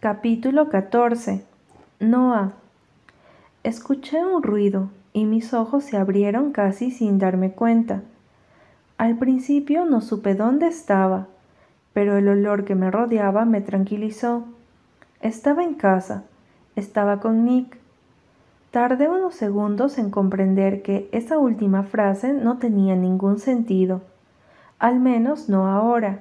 Capítulo 0.00 0.68
14. 0.68 1.44
Noah. 1.98 2.52
Escuché 3.64 4.24
un 4.24 4.44
ruido 4.44 4.90
y 5.12 5.24
mis 5.24 5.52
ojos 5.52 5.82
se 5.82 5.96
abrieron 5.96 6.52
casi 6.52 6.92
sin 6.92 7.18
darme 7.18 7.50
cuenta. 7.50 8.02
Al 8.96 9.18
principio 9.18 9.86
no 9.86 10.00
supe 10.00 10.36
dónde 10.36 10.68
estaba, 10.68 11.26
pero 11.94 12.16
el 12.16 12.28
olor 12.28 12.64
que 12.64 12.76
me 12.76 12.92
rodeaba 12.92 13.44
me 13.44 13.60
tranquilizó. 13.60 14.44
Estaba 15.20 15.64
en 15.64 15.74
casa, 15.74 16.22
estaba 16.76 17.18
con 17.18 17.44
Nick. 17.44 17.76
Tardé 18.70 19.08
unos 19.08 19.34
segundos 19.34 19.98
en 19.98 20.10
comprender 20.10 20.82
que 20.82 21.08
esa 21.10 21.38
última 21.38 21.82
frase 21.82 22.32
no 22.34 22.58
tenía 22.58 22.94
ningún 22.94 23.40
sentido, 23.40 24.02
al 24.78 25.00
menos 25.00 25.48
no 25.48 25.66
ahora. 25.66 26.20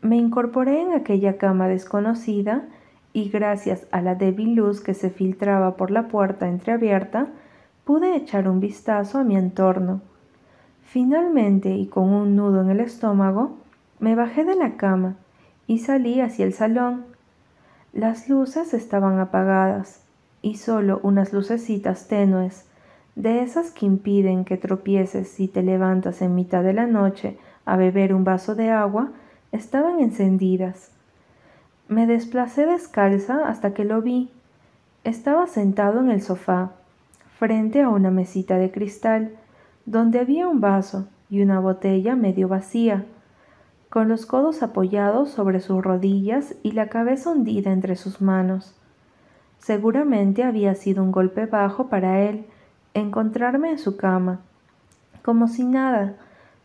Me 0.00 0.16
incorporé 0.16 0.80
en 0.80 0.94
aquella 0.94 1.36
cama 1.36 1.68
desconocida 1.68 2.64
y 3.12 3.28
gracias 3.30 3.86
a 3.90 4.00
la 4.02 4.14
débil 4.14 4.54
luz 4.54 4.80
que 4.80 4.94
se 4.94 5.10
filtraba 5.10 5.76
por 5.76 5.90
la 5.90 6.08
puerta 6.08 6.48
entreabierta, 6.48 7.28
pude 7.84 8.16
echar 8.16 8.48
un 8.48 8.60
vistazo 8.60 9.18
a 9.18 9.24
mi 9.24 9.36
entorno. 9.36 10.00
Finalmente, 10.84 11.70
y 11.70 11.86
con 11.86 12.10
un 12.10 12.36
nudo 12.36 12.62
en 12.62 12.70
el 12.70 12.80
estómago, 12.80 13.56
me 13.98 14.14
bajé 14.14 14.44
de 14.44 14.54
la 14.54 14.76
cama 14.76 15.16
y 15.66 15.78
salí 15.78 16.20
hacia 16.20 16.44
el 16.44 16.52
salón. 16.52 17.04
Las 17.92 18.28
luces 18.28 18.74
estaban 18.74 19.18
apagadas 19.18 20.02
y 20.42 20.56
solo 20.56 21.00
unas 21.02 21.32
lucecitas 21.32 22.08
tenues, 22.08 22.66
de 23.16 23.42
esas 23.42 23.72
que 23.72 23.84
impiden 23.84 24.44
que 24.44 24.56
tropieces 24.56 25.28
si 25.28 25.48
te 25.48 25.62
levantas 25.62 26.22
en 26.22 26.36
mitad 26.36 26.62
de 26.62 26.72
la 26.72 26.86
noche 26.86 27.36
a 27.64 27.76
beber 27.76 28.14
un 28.14 28.22
vaso 28.22 28.54
de 28.54 28.70
agua, 28.70 29.10
estaban 29.50 29.98
encendidas. 30.00 30.92
Me 31.88 32.06
desplacé 32.06 32.66
descalza 32.66 33.48
hasta 33.48 33.72
que 33.72 33.84
lo 33.86 34.02
vi. 34.02 34.30
Estaba 35.04 35.46
sentado 35.46 36.00
en 36.00 36.10
el 36.10 36.20
sofá, 36.20 36.72
frente 37.38 37.80
a 37.80 37.88
una 37.88 38.10
mesita 38.10 38.58
de 38.58 38.70
cristal, 38.70 39.32
donde 39.86 40.18
había 40.18 40.48
un 40.48 40.60
vaso 40.60 41.08
y 41.30 41.40
una 41.40 41.60
botella 41.60 42.14
medio 42.14 42.46
vacía, 42.46 43.06
con 43.88 44.08
los 44.08 44.26
codos 44.26 44.62
apoyados 44.62 45.30
sobre 45.30 45.60
sus 45.60 45.82
rodillas 45.82 46.56
y 46.62 46.72
la 46.72 46.90
cabeza 46.90 47.30
hundida 47.30 47.72
entre 47.72 47.96
sus 47.96 48.20
manos. 48.20 48.74
Seguramente 49.58 50.42
había 50.42 50.74
sido 50.74 51.02
un 51.02 51.10
golpe 51.10 51.46
bajo 51.46 51.88
para 51.88 52.20
él 52.20 52.44
encontrarme 52.92 53.70
en 53.70 53.78
su 53.78 53.96
cama, 53.96 54.40
como 55.22 55.48
si 55.48 55.64
nada, 55.64 56.16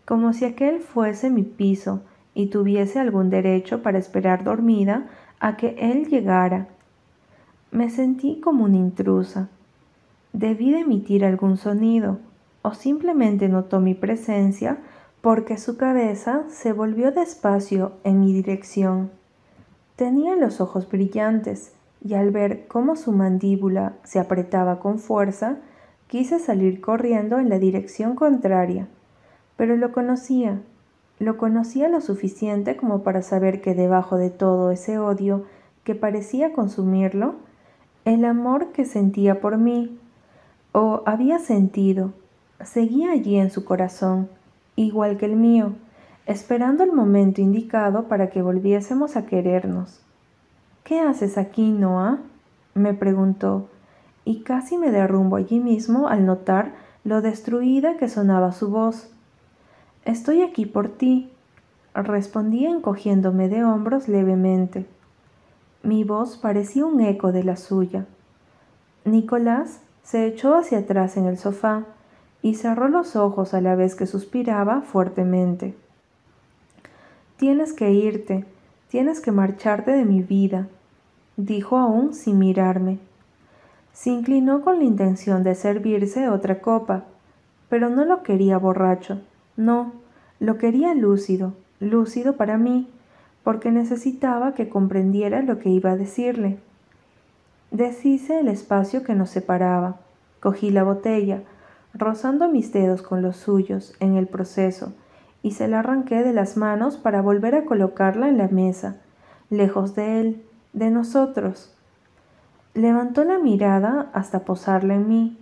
como 0.06 0.34
si 0.34 0.44
aquel 0.44 0.82
fuese 0.82 1.30
mi 1.30 1.44
piso, 1.44 2.02
y 2.36 2.48
tuviese 2.48 3.00
algún 3.00 3.30
derecho 3.30 3.81
para 3.81 3.98
esperar 3.98 4.44
dormida 4.44 5.08
a 5.39 5.58
que 5.58 5.76
él 5.80 6.08
llegara. 6.08 6.67
Me 7.72 7.90
sentí 7.90 8.40
como 8.40 8.66
una 8.66 8.78
intrusa. 8.78 9.50
Debí 10.31 10.72
de 10.72 10.80
emitir 10.80 11.25
algún 11.25 11.58
sonido, 11.58 12.20
o 12.62 12.73
simplemente 12.73 13.50
notó 13.50 13.80
mi 13.80 13.94
presencia 13.94 14.78
porque 15.22 15.58
su 15.58 15.78
cabeza 15.78 16.44
se 16.50 16.73
volvió 16.73 17.12
despacio 17.12 17.94
en 18.03 18.20
mi 18.20 18.34
dirección. 18.34 19.12
Tenía 19.95 20.36
los 20.36 20.59
ojos 20.59 20.90
brillantes, 20.90 21.73
y 22.06 22.16
al 22.16 22.31
ver 22.31 22.68
cómo 22.68 22.95
su 22.95 23.12
mandíbula 23.12 23.94
se 24.03 24.20
apretaba 24.20 24.80
con 24.80 25.00
fuerza, 25.00 25.58
quise 26.08 26.40
salir 26.40 26.81
corriendo 26.81 27.40
en 27.40 27.47
la 27.47 27.59
dirección 27.59 28.16
contraria. 28.16 28.88
Pero 29.56 29.78
lo 29.78 29.94
conocía, 29.94 30.62
lo 31.24 31.38
conocía 31.38 31.88
lo 31.90 32.02
suficiente 32.02 32.76
como 32.76 33.04
para 33.04 33.22
saber 33.22 33.62
que 33.62 33.74
debajo 33.74 34.18
de 34.18 34.30
todo 34.30 34.72
ese 34.72 35.00
odio 35.00 35.46
que 35.84 35.96
parecía 35.96 36.54
consumirlo, 36.54 37.36
el 38.06 38.26
amor 38.26 38.72
que 38.72 38.86
sentía 38.86 39.40
por 39.42 39.58
mí, 39.58 39.98
o 40.72 41.04
había 41.06 41.40
sentido, 41.40 42.14
seguía 42.64 43.12
allí 43.12 43.38
en 43.38 43.50
su 43.50 43.64
corazón, 43.64 44.30
igual 44.75 45.18
que 45.18 45.25
el 45.25 45.36
mío, 45.36 45.74
esperando 46.25 46.84
el 46.84 46.92
momento 46.92 47.42
indicado 47.42 48.08
para 48.08 48.30
que 48.30 48.42
volviésemos 48.42 49.16
a 49.16 49.26
querernos. 49.26 50.02
¿Qué 50.84 51.00
haces 51.00 51.38
aquí, 51.38 51.72
Noah? 51.72 52.20
me 52.76 52.94
preguntó, 52.94 53.68
y 54.26 54.42
casi 54.42 54.78
me 54.78 54.92
derrumbo 54.92 55.36
allí 55.36 55.59
mismo 55.59 56.08
al 56.08 56.26
notar 56.26 56.74
lo 57.03 57.22
destruida 57.22 57.97
que 57.97 58.09
sonaba 58.09 58.52
su 58.52 58.70
voz. 58.70 59.12
Estoy 60.06 60.41
aquí 60.41 60.66
por 60.66 60.90
ti, 60.90 61.31
respondí 61.94 62.66
encogiéndome 62.66 63.47
de 63.47 63.64
hombros 63.64 64.09
levemente. 64.09 64.86
Mi 65.81 66.03
voz 66.03 66.36
parecía 66.36 66.86
un 66.86 67.00
eco 67.00 67.31
de 67.31 67.46
la 67.46 67.56
suya. 67.56 68.06
Nicolás 69.06 69.80
se 70.03 70.28
echó 70.28 70.56
hacia 70.56 70.80
atrás 70.80 71.16
en 71.16 71.25
el 71.25 71.38
sofá 71.38 71.86
y 72.41 72.56
cerró 72.56 72.90
los 72.90 73.16
ojos 73.16 73.53
a 73.53 73.62
la 73.62 73.75
vez 73.75 73.96
que 73.96 74.06
suspiraba 74.06 74.81
fuertemente. 74.81 75.74
Tienes 77.38 77.72
que 77.72 77.91
irte, 77.91 78.44
tienes 78.90 79.22
que 79.22 79.31
marcharte 79.31 79.91
de 79.91 80.03
mi 80.03 80.22
vida, 80.22 80.68
dijo 81.38 81.78
aún 81.78 82.14
sin 82.14 82.40
mirarme. 82.40 83.00
Se 83.94 84.09
inclinó 84.09 84.64
con 84.64 84.80
la 84.80 84.84
intención 84.84 85.44
de 85.44 85.56
servirse 85.56 86.28
otra 86.28 86.59
copa, 86.59 87.06
pero 87.70 87.90
no 87.90 88.03
lo 88.03 88.22
quería 88.22 88.58
borracho 88.58 89.22
no, 89.56 89.94
lo 90.40 90.58
quería 90.58 90.94
lúcido, 90.96 91.53
lúcido 91.80 92.36
para 92.36 92.58
mí, 92.58 92.90
porque 93.44 93.72
necesitaba 93.72 94.53
que 94.53 94.69
comprendiera 94.69 95.41
lo 95.41 95.59
que 95.59 95.69
iba 95.69 95.91
a 95.91 95.97
decirle. 95.97 96.58
Deshice 97.72 98.40
el 98.40 98.47
espacio 98.47 99.03
que 99.03 99.16
nos 99.16 99.30
separaba, 99.30 99.97
cogí 100.40 100.69
la 100.69 100.84
botella, 100.84 101.44
rozando 101.94 102.50
mis 102.50 102.72
dedos 102.74 103.02
con 103.02 103.22
los 103.22 103.38
suyos 103.38 103.96
en 104.00 104.16
el 104.16 104.28
proceso, 104.28 104.94
y 105.41 105.52
se 105.52 105.68
la 105.68 105.80
arranqué 105.80 106.24
de 106.24 106.34
las 106.34 106.58
manos 106.58 106.97
para 106.97 107.22
volver 107.22 107.56
a 107.56 107.66
colocarla 107.66 108.30
en 108.30 108.38
la 108.38 108.47
mesa, 108.47 108.97
lejos 109.50 109.94
de 109.94 110.22
él, 110.22 110.44
de 110.72 110.90
nosotros. 110.90 111.74
Levantó 112.74 113.24
la 113.24 113.40
mirada 113.40 114.09
hasta 114.14 114.40
posarla 114.40 114.96
en 114.96 115.08
mí, 115.08 115.38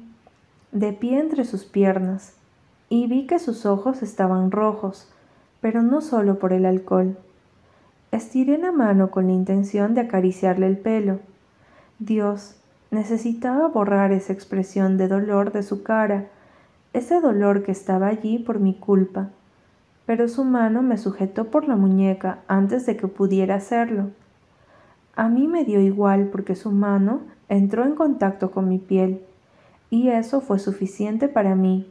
de 0.72 0.92
pie 0.94 1.20
entre 1.20 1.46
sus 1.46 1.66
piernas, 1.66 2.36
y 2.92 3.08
vi 3.08 3.26
que 3.26 3.40
sus 3.40 3.66
ojos 3.66 4.04
estaban 4.04 4.52
rojos, 4.52 5.08
pero 5.62 5.82
no 5.82 6.02
solo 6.02 6.40
por 6.40 6.52
el 6.52 6.66
alcohol. 6.66 7.18
Estiré 8.12 8.58
la 8.58 8.74
mano 8.74 9.12
con 9.12 9.28
la 9.28 9.32
intención 9.32 9.94
de 9.94 10.02
acariciarle 10.02 10.68
el 10.68 10.78
pelo. 10.78 11.20
Dios, 12.00 12.58
necesitaba 12.92 13.70
borrar 13.70 14.12
esa 14.12 14.34
expresión 14.34 14.98
de 14.98 15.08
dolor 15.08 15.54
de 15.54 15.64
su 15.64 15.84
cara, 15.84 16.28
ese 16.92 17.22
dolor 17.22 17.64
que 17.64 17.72
estaba 17.72 18.08
allí 18.08 18.40
por 18.40 18.60
mi 18.60 18.74
culpa, 18.74 19.30
pero 20.06 20.28
su 20.28 20.44
mano 20.44 20.82
me 20.82 20.98
sujetó 20.98 21.46
por 21.46 21.70
la 21.70 21.78
muñeca 21.78 22.40
antes 22.50 22.86
de 22.86 22.98
que 22.98 23.08
pudiera 23.08 23.56
hacerlo. 23.56 24.10
A 25.16 25.30
mí 25.30 25.48
me 25.48 25.64
dio 25.64 25.80
igual 25.80 26.26
porque 26.26 26.58
su 26.58 26.72
mano 26.72 27.22
entró 27.48 27.86
en 27.86 27.96
contacto 27.96 28.52
con 28.52 28.68
mi 28.68 28.80
piel, 28.80 29.22
y 29.90 30.10
eso 30.10 30.42
fue 30.42 30.60
suficiente 30.60 31.30
para 31.30 31.56
mí. 31.56 31.88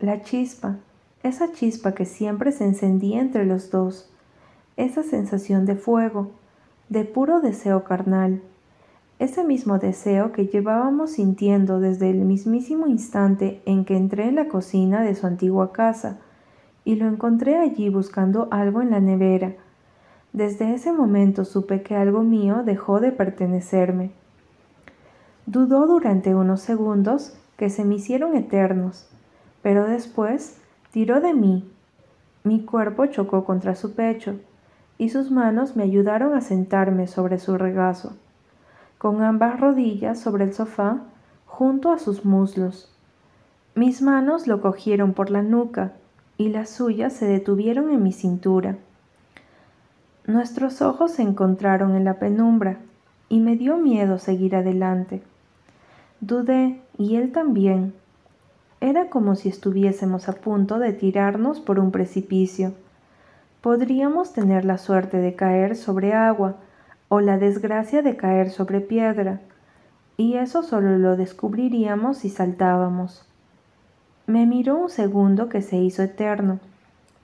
La 0.00 0.22
chispa, 0.22 0.76
esa 1.22 1.52
chispa 1.52 1.92
que 1.92 2.04
siempre 2.04 2.50
se 2.50 2.64
encendía 2.64 3.20
entre 3.20 3.46
los 3.46 3.70
dos, 3.70 4.10
esa 4.76 5.04
sensación 5.04 5.66
de 5.66 5.76
fuego, 5.76 6.32
de 6.88 7.04
puro 7.04 7.40
deseo 7.40 7.84
carnal, 7.84 8.42
ese 9.20 9.44
mismo 9.44 9.78
deseo 9.78 10.32
que 10.32 10.48
llevábamos 10.48 11.12
sintiendo 11.12 11.78
desde 11.78 12.10
el 12.10 12.18
mismísimo 12.18 12.88
instante 12.88 13.62
en 13.64 13.84
que 13.84 13.96
entré 13.96 14.26
en 14.26 14.34
la 14.34 14.48
cocina 14.48 15.02
de 15.02 15.14
su 15.14 15.28
antigua 15.28 15.72
casa 15.72 16.18
y 16.84 16.96
lo 16.96 17.06
encontré 17.06 17.56
allí 17.56 17.88
buscando 17.88 18.48
algo 18.50 18.82
en 18.82 18.90
la 18.90 19.00
nevera. 19.00 19.54
Desde 20.32 20.74
ese 20.74 20.92
momento 20.92 21.44
supe 21.44 21.82
que 21.82 21.94
algo 21.94 22.24
mío 22.24 22.64
dejó 22.64 22.98
de 22.98 23.12
pertenecerme. 23.12 24.10
Dudó 25.46 25.86
durante 25.86 26.34
unos 26.34 26.60
segundos 26.60 27.38
que 27.56 27.70
se 27.70 27.84
me 27.84 27.94
hicieron 27.94 28.34
eternos, 28.36 29.08
pero 29.64 29.86
después 29.86 30.58
tiró 30.92 31.22
de 31.22 31.32
mí. 31.32 31.64
Mi 32.42 32.66
cuerpo 32.66 33.06
chocó 33.06 33.46
contra 33.46 33.74
su 33.74 33.94
pecho 33.94 34.38
y 34.98 35.08
sus 35.08 35.30
manos 35.30 35.74
me 35.74 35.84
ayudaron 35.84 36.34
a 36.34 36.42
sentarme 36.42 37.06
sobre 37.06 37.38
su 37.38 37.56
regazo, 37.56 38.12
con 38.98 39.22
ambas 39.22 39.58
rodillas 39.58 40.20
sobre 40.20 40.44
el 40.44 40.52
sofá 40.52 40.98
junto 41.46 41.92
a 41.92 41.98
sus 41.98 42.26
muslos. 42.26 42.94
Mis 43.74 44.02
manos 44.02 44.46
lo 44.46 44.60
cogieron 44.60 45.14
por 45.14 45.30
la 45.30 45.40
nuca 45.40 45.92
y 46.36 46.50
las 46.50 46.68
suyas 46.68 47.14
se 47.14 47.24
detuvieron 47.24 47.90
en 47.90 48.02
mi 48.02 48.12
cintura. 48.12 48.76
Nuestros 50.26 50.82
ojos 50.82 51.12
se 51.12 51.22
encontraron 51.22 51.96
en 51.96 52.04
la 52.04 52.18
penumbra 52.18 52.80
y 53.30 53.40
me 53.40 53.56
dio 53.56 53.78
miedo 53.78 54.18
seguir 54.18 54.56
adelante. 54.56 55.22
Dudé, 56.20 56.82
y 56.98 57.16
él 57.16 57.32
también, 57.32 57.94
era 58.84 59.08
como 59.08 59.34
si 59.34 59.48
estuviésemos 59.48 60.28
a 60.28 60.34
punto 60.34 60.78
de 60.78 60.92
tirarnos 60.92 61.58
por 61.58 61.78
un 61.78 61.90
precipicio. 61.90 62.74
Podríamos 63.62 64.34
tener 64.34 64.66
la 64.66 64.76
suerte 64.76 65.16
de 65.16 65.34
caer 65.34 65.74
sobre 65.74 66.12
agua 66.12 66.56
o 67.08 67.20
la 67.20 67.38
desgracia 67.38 68.02
de 68.02 68.18
caer 68.18 68.50
sobre 68.50 68.82
piedra, 68.82 69.40
y 70.18 70.34
eso 70.34 70.62
solo 70.62 70.98
lo 70.98 71.16
descubriríamos 71.16 72.18
si 72.18 72.28
saltábamos. 72.28 73.26
Me 74.26 74.44
miró 74.44 74.76
un 74.76 74.90
segundo 74.90 75.48
que 75.48 75.62
se 75.62 75.76
hizo 75.76 76.02
eterno, 76.02 76.60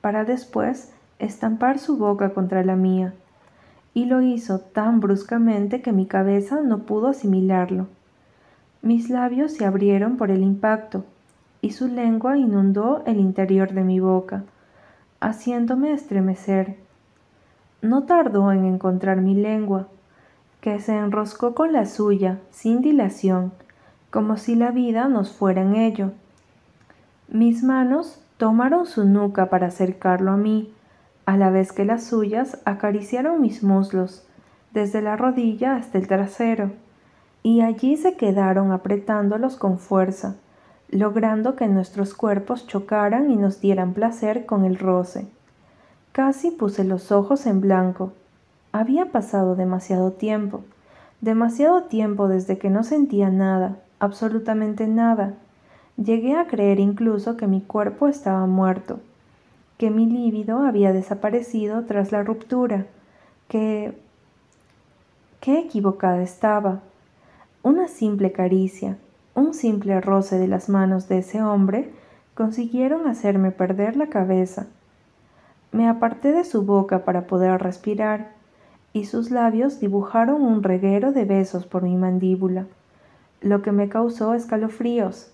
para 0.01 0.25
después 0.25 0.95
estampar 1.19 1.79
su 1.79 1.99
boca 1.99 2.31
contra 2.31 2.65
la 2.65 2.77
mía, 2.77 3.13
y 3.93 4.07
lo 4.07 4.23
hizo 4.23 4.61
tan 4.61 5.01
bruscamente 5.01 5.83
que 5.83 5.93
mi 5.93 6.07
cabeza 6.07 6.63
no 6.63 6.85
pudo 6.85 7.09
asimilarlo. 7.09 7.87
Mis 8.81 9.11
labios 9.11 9.53
se 9.53 9.67
abrieron 9.67 10.17
por 10.17 10.31
el 10.31 10.43
impacto, 10.43 11.05
y 11.63 11.71
su 11.73 11.89
lengua 11.89 12.39
inundó 12.39 13.03
el 13.07 13.21
interior 13.21 13.73
de 13.73 13.85
mi 13.85 14.01
boca, 14.01 14.45
haciéndome 15.21 15.93
estremecer. 15.93 16.77
No 17.83 18.05
tardó 18.05 18.53
en 18.53 18.65
encontrar 18.65 19.21
mi 19.21 19.35
lengua, 19.35 19.89
que 20.61 20.79
se 20.81 20.97
enroscó 20.97 21.55
con 21.55 21.73
la 21.73 21.87
suya 21.87 22.39
sin 22.51 22.83
dilación, 22.83 23.53
como 24.11 24.37
si 24.37 24.55
la 24.55 24.71
vida 24.71 25.09
nos 25.09 25.33
fuera 25.33 25.63
en 25.63 25.77
ello. 25.77 26.13
Mis 27.29 27.63
manos 27.63 28.21
tomaron 28.37 28.87
su 28.87 29.05
nuca 29.05 29.51
para 29.51 29.69
acercarlo 29.69 30.33
a 30.33 30.37
mí, 30.37 30.73
a 31.27 31.37
la 31.37 31.51
vez 31.51 31.73
que 31.73 31.85
las 31.85 32.05
suyas 32.05 32.59
acariciaron 32.65 33.41
mis 33.41 33.63
muslos, 33.63 34.27
desde 34.73 35.03
la 35.03 35.17
rodilla 35.17 35.77
hasta 35.77 35.99
el 35.99 36.09
trasero, 36.09 36.73
y 37.43 37.61
allí 37.63 37.97
se 37.97 38.17
quedaron 38.17 38.73
apretándolos 38.73 39.57
con 39.57 39.79
fuerza, 39.79 40.37
logrando 40.91 41.57
que 41.57 41.69
nuestros 41.69 42.15
cuerpos 42.15 42.67
chocaran 42.67 43.31
y 43.31 43.37
nos 43.37 43.61
dieran 43.61 43.95
placer 43.95 44.47
con 44.47 44.65
el 44.65 44.79
roce. 44.79 45.27
Casi 46.13 46.51
puse 46.51 46.85
los 46.85 47.13
ojos 47.13 47.47
en 47.47 47.61
blanco. 47.61 48.13
Había 48.73 49.07
pasado 49.07 49.57
demasiado 49.57 50.13
tiempo, 50.13 50.63
demasiado 51.21 51.85
tiempo 51.85 52.29
desde 52.29 52.59
que 52.59 52.71
no 52.71 52.85
sentía 52.85 53.31
nada, 53.31 53.77
absolutamente 53.99 54.87
nada, 54.87 55.35
Llegué 56.03 56.35
a 56.35 56.47
creer 56.47 56.81
incluso 56.81 57.37
que 57.37 57.47
mi 57.47 57.61
cuerpo 57.61 58.09
estaba 58.09 58.47
muerto, 58.47 59.01
que 59.77 59.91
mi 59.91 60.07
líbido 60.07 60.61
había 60.61 60.95
desaparecido 60.95 61.85
tras 61.85 62.11
la 62.11 62.23
ruptura, 62.23 62.87
que... 63.49 63.93
Qué 65.41 65.59
equivocada 65.59 66.23
estaba. 66.23 66.81
Una 67.63 67.89
simple 67.89 68.31
caricia, 68.31 68.99
un 69.35 69.55
simple 69.55 70.01
roce 70.01 70.39
de 70.39 70.49
las 70.49 70.69
manos 70.69 71.09
de 71.09 71.19
ese 71.19 71.43
hombre 71.43 71.91
consiguieron 72.35 73.07
hacerme 73.07 73.51
perder 73.51 73.97
la 73.97 74.09
cabeza. 74.09 74.67
Me 75.73 75.89
aparté 75.89 76.33
de 76.33 76.45
su 76.45 76.63
boca 76.63 77.05
para 77.05 77.27
poder 77.27 77.63
respirar, 77.63 78.33
y 78.93 79.05
sus 79.05 79.31
labios 79.31 79.79
dibujaron 79.79 80.43
un 80.43 80.63
reguero 80.63 81.13
de 81.13 81.25
besos 81.25 81.67
por 81.67 81.83
mi 81.83 81.97
mandíbula, 81.97 82.67
lo 83.41 83.63
que 83.63 83.73
me 83.73 83.89
causó 83.89 84.35
escalofríos. 84.35 85.31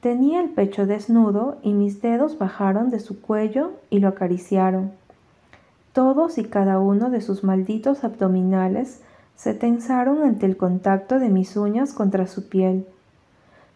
Tenía 0.00 0.40
el 0.40 0.50
pecho 0.50 0.86
desnudo 0.86 1.58
y 1.62 1.74
mis 1.74 2.02
dedos 2.02 2.38
bajaron 2.38 2.90
de 2.90 2.98
su 2.98 3.20
cuello 3.20 3.72
y 3.88 4.00
lo 4.00 4.08
acariciaron. 4.08 4.90
Todos 5.92 6.38
y 6.38 6.44
cada 6.44 6.80
uno 6.80 7.10
de 7.10 7.20
sus 7.20 7.44
malditos 7.44 8.02
abdominales 8.02 9.00
se 9.36 9.54
tensaron 9.54 10.22
ante 10.22 10.46
el 10.46 10.56
contacto 10.56 11.18
de 11.18 11.28
mis 11.28 11.56
uñas 11.56 11.92
contra 11.92 12.26
su 12.26 12.48
piel. 12.48 12.86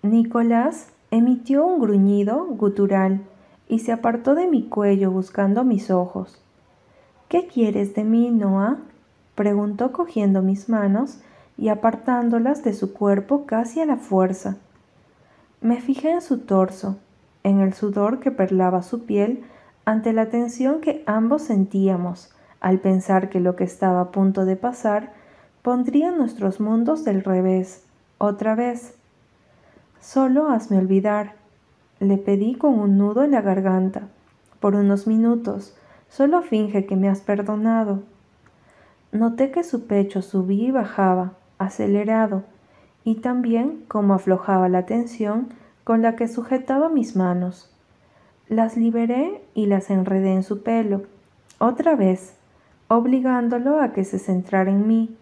Nicolás 0.07 0.89
emitió 1.11 1.67
un 1.67 1.81
gruñido 1.81 2.47
gutural 2.47 3.21
y 3.69 3.81
se 3.81 3.93
apartó 3.93 4.35
de 4.35 4.47
mi 4.47 4.65
cuello 4.69 5.11
buscando 5.11 5.65
mis 5.65 5.91
ojos. 5.91 6.41
¿Qué 7.29 7.47
quieres 7.47 7.95
de 7.95 8.05
mí, 8.05 8.31
Noah? 8.31 8.79
preguntó 9.35 9.93
cogiendo 9.93 10.43
mis 10.43 10.69
manos 10.69 11.19
y 11.59 11.69
apartándolas 11.69 12.63
de 12.65 12.73
su 12.73 12.93
cuerpo 12.93 13.47
casi 13.47 13.81
a 13.81 13.87
la 13.87 13.97
fuerza. 13.97 14.57
Me 15.61 15.81
fijé 15.81 16.11
en 16.11 16.21
su 16.21 16.41
torso, 16.41 16.97
en 17.43 17.61
el 17.61 17.75
sudor 17.75 18.21
que 18.21 18.31
perlaba 18.31 18.83
su 18.83 19.05
piel 19.05 19.45
ante 19.85 20.13
la 20.13 20.31
tensión 20.31 20.81
que 20.81 21.03
ambos 21.07 21.43
sentíamos 21.43 22.31
al 22.61 22.81
pensar 22.81 23.29
que 23.29 23.41
lo 23.41 23.57
que 23.57 23.65
estaba 23.65 24.01
a 24.01 24.11
punto 24.11 24.45
de 24.45 24.57
pasar 24.57 25.13
pondría 25.63 26.11
nuestros 26.11 26.61
mundos 26.61 27.05
del 27.05 27.23
revés, 27.23 27.85
otra 28.19 28.55
vez. 28.55 28.95
Solo 30.07 30.51
hazme 30.51 30.79
olvidar, 30.79 31.33
le 31.99 32.17
pedí 32.17 32.55
con 32.55 32.79
un 32.79 32.97
nudo 32.97 33.25
en 33.25 33.33
la 33.33 33.41
garganta. 33.41 34.03
Por 34.61 34.77
unos 34.77 35.09
minutos, 35.09 35.77
solo 36.09 36.43
finge 36.43 36.87
que 36.87 36.95
me 36.95 37.09
has 37.09 37.21
perdonado. 37.21 38.05
Noté 39.11 39.51
que 39.51 39.65
su 39.65 39.89
pecho 39.89 40.23
subía 40.23 40.69
y 40.69 40.71
bajaba, 40.71 41.33
acelerado, 41.59 42.45
y 43.03 43.17
también 43.17 43.83
cómo 43.89 44.15
aflojaba 44.15 44.69
la 44.69 44.87
tensión 44.87 45.49
con 45.83 46.03
la 46.03 46.15
que 46.15 46.29
sujetaba 46.29 46.89
mis 46.89 47.17
manos. 47.17 47.69
Las 48.49 48.77
liberé 48.77 49.43
y 49.55 49.67
las 49.67 49.91
enredé 49.91 50.35
en 50.35 50.45
su 50.45 50.63
pelo, 50.63 51.03
otra 51.59 51.97
vez, 51.97 52.37
obligándolo 52.87 53.81
a 53.81 53.93
que 53.93 54.05
se 54.05 54.21
centrara 54.21 54.71
en 54.71 54.87
mí 54.87 55.17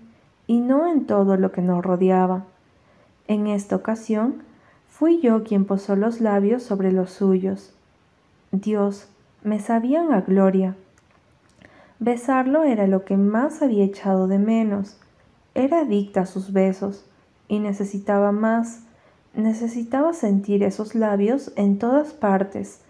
y 0.46 0.60
no 0.60 0.86
en 0.86 1.06
todo 1.06 1.38
lo 1.38 1.52
que 1.52 1.62
nos 1.62 1.82
rodeaba. 1.82 2.44
En 3.28 3.46
esta 3.46 3.76
ocasión, 3.76 4.42
fui 4.96 5.20
yo 5.20 5.42
quien 5.42 5.64
posó 5.64 5.96
los 5.96 6.20
labios 6.20 6.62
sobre 6.62 6.92
los 6.92 7.10
suyos. 7.10 7.74
Dios, 8.52 9.08
me 9.42 9.58
sabían 9.58 10.12
a 10.12 10.20
gloria. 10.20 10.76
Besarlo 11.98 12.62
era 12.62 12.86
lo 12.86 13.04
que 13.04 13.16
más 13.16 13.60
había 13.60 13.84
echado 13.84 14.28
de 14.28 14.38
menos. 14.38 14.96
Era 15.56 15.80
adicta 15.80 16.20
a 16.20 16.26
sus 16.26 16.52
besos 16.52 17.04
y 17.48 17.58
necesitaba 17.58 18.30
más. 18.30 18.82
Necesitaba 19.34 20.12
sentir 20.12 20.62
esos 20.62 20.94
labios 20.94 21.52
en 21.56 21.80
todas 21.80 22.12
partes. 22.12 22.80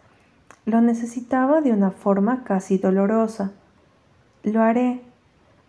Lo 0.66 0.82
necesitaba 0.82 1.62
de 1.62 1.72
una 1.72 1.90
forma 1.90 2.44
casi 2.44 2.76
dolorosa. 2.76 3.52
Lo 4.42 4.60
haré, 4.60 5.00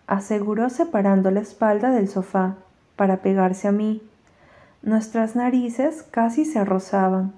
aseguró 0.05 0.69
separando 0.69 1.31
la 1.31 1.39
espalda 1.39 1.91
del 1.91 2.09
sofá 2.09 2.55
para 2.97 3.21
pegarse 3.21 3.69
a 3.69 3.71
mí. 3.71 4.01
Nuestras 4.85 5.35
narices 5.35 6.03
casi 6.03 6.45
se 6.45 6.63
rozaban. 6.63 7.33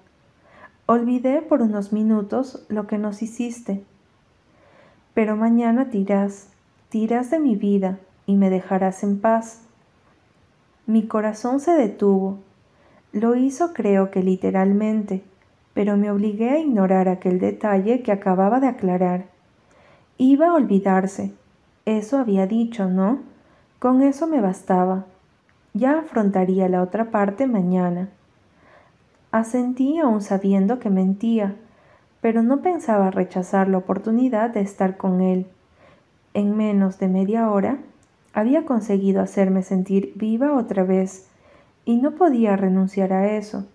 Olvidé 0.86 1.42
por 1.42 1.62
unos 1.62 1.94
minutos 1.94 2.66
lo 2.68 2.88
que 2.88 2.98
nos 2.98 3.22
hiciste. 3.22 3.86
Pero 5.14 5.38
mañana 5.38 5.90
tirás, 5.90 6.50
tirás 6.90 7.32
de 7.32 7.40
mi 7.40 7.56
vida 7.56 8.00
y 8.26 8.36
me 8.36 8.50
dejarás 8.50 9.02
en 9.02 9.22
paz. 9.22 9.62
Mi 10.88 11.08
corazón 11.08 11.62
se 11.62 11.72
detuvo. 11.72 12.40
Lo 13.14 13.34
hizo 13.38 13.72
creo 13.72 14.12
que 14.12 14.22
literalmente, 14.22 15.24
pero 15.74 15.96
me 15.96 16.12
obligué 16.12 16.50
a 16.50 16.60
ignorar 16.60 17.08
aquel 17.08 17.40
detalle 17.40 18.04
que 18.04 18.12
acababa 18.12 18.60
de 18.60 18.68
aclarar. 18.68 19.28
Iba 20.18 20.50
a 20.50 20.54
olvidarse. 20.54 21.32
Eso 21.86 22.18
había 22.18 22.46
dicho, 22.46 22.90
¿no? 22.90 23.20
Con 23.80 24.02
eso 24.02 24.28
me 24.28 24.42
bastaba. 24.42 25.06
Ya 25.78 26.00
afrontaría 26.00 26.68
la 26.70 26.82
otra 26.82 27.12
parte 27.12 27.46
mañana. 27.46 28.10
Asentí 29.30 30.00
aún 30.00 30.22
sabiendo 30.22 30.80
que 30.80 30.90
mentía, 30.90 31.54
pero 32.20 32.42
no 32.42 32.62
pensaba 32.62 33.12
rechazar 33.12 33.70
la 33.70 33.78
oportunidad 33.78 34.50
de 34.50 34.62
estar 34.62 34.98
con 34.98 35.22
él. 35.22 35.46
En 36.34 36.58
menos 36.58 36.98
de 36.98 37.10
media 37.10 37.52
hora 37.52 37.78
había 38.34 38.66
conseguido 38.66 39.22
hacerme 39.22 39.62
sentir 39.62 40.14
viva 40.16 40.58
otra 40.58 40.84
vez 40.84 41.28
y 41.86 41.98
no 41.98 42.16
podía 42.16 42.58
renunciar 42.58 43.14
a 43.14 43.38
eso. 43.38 43.68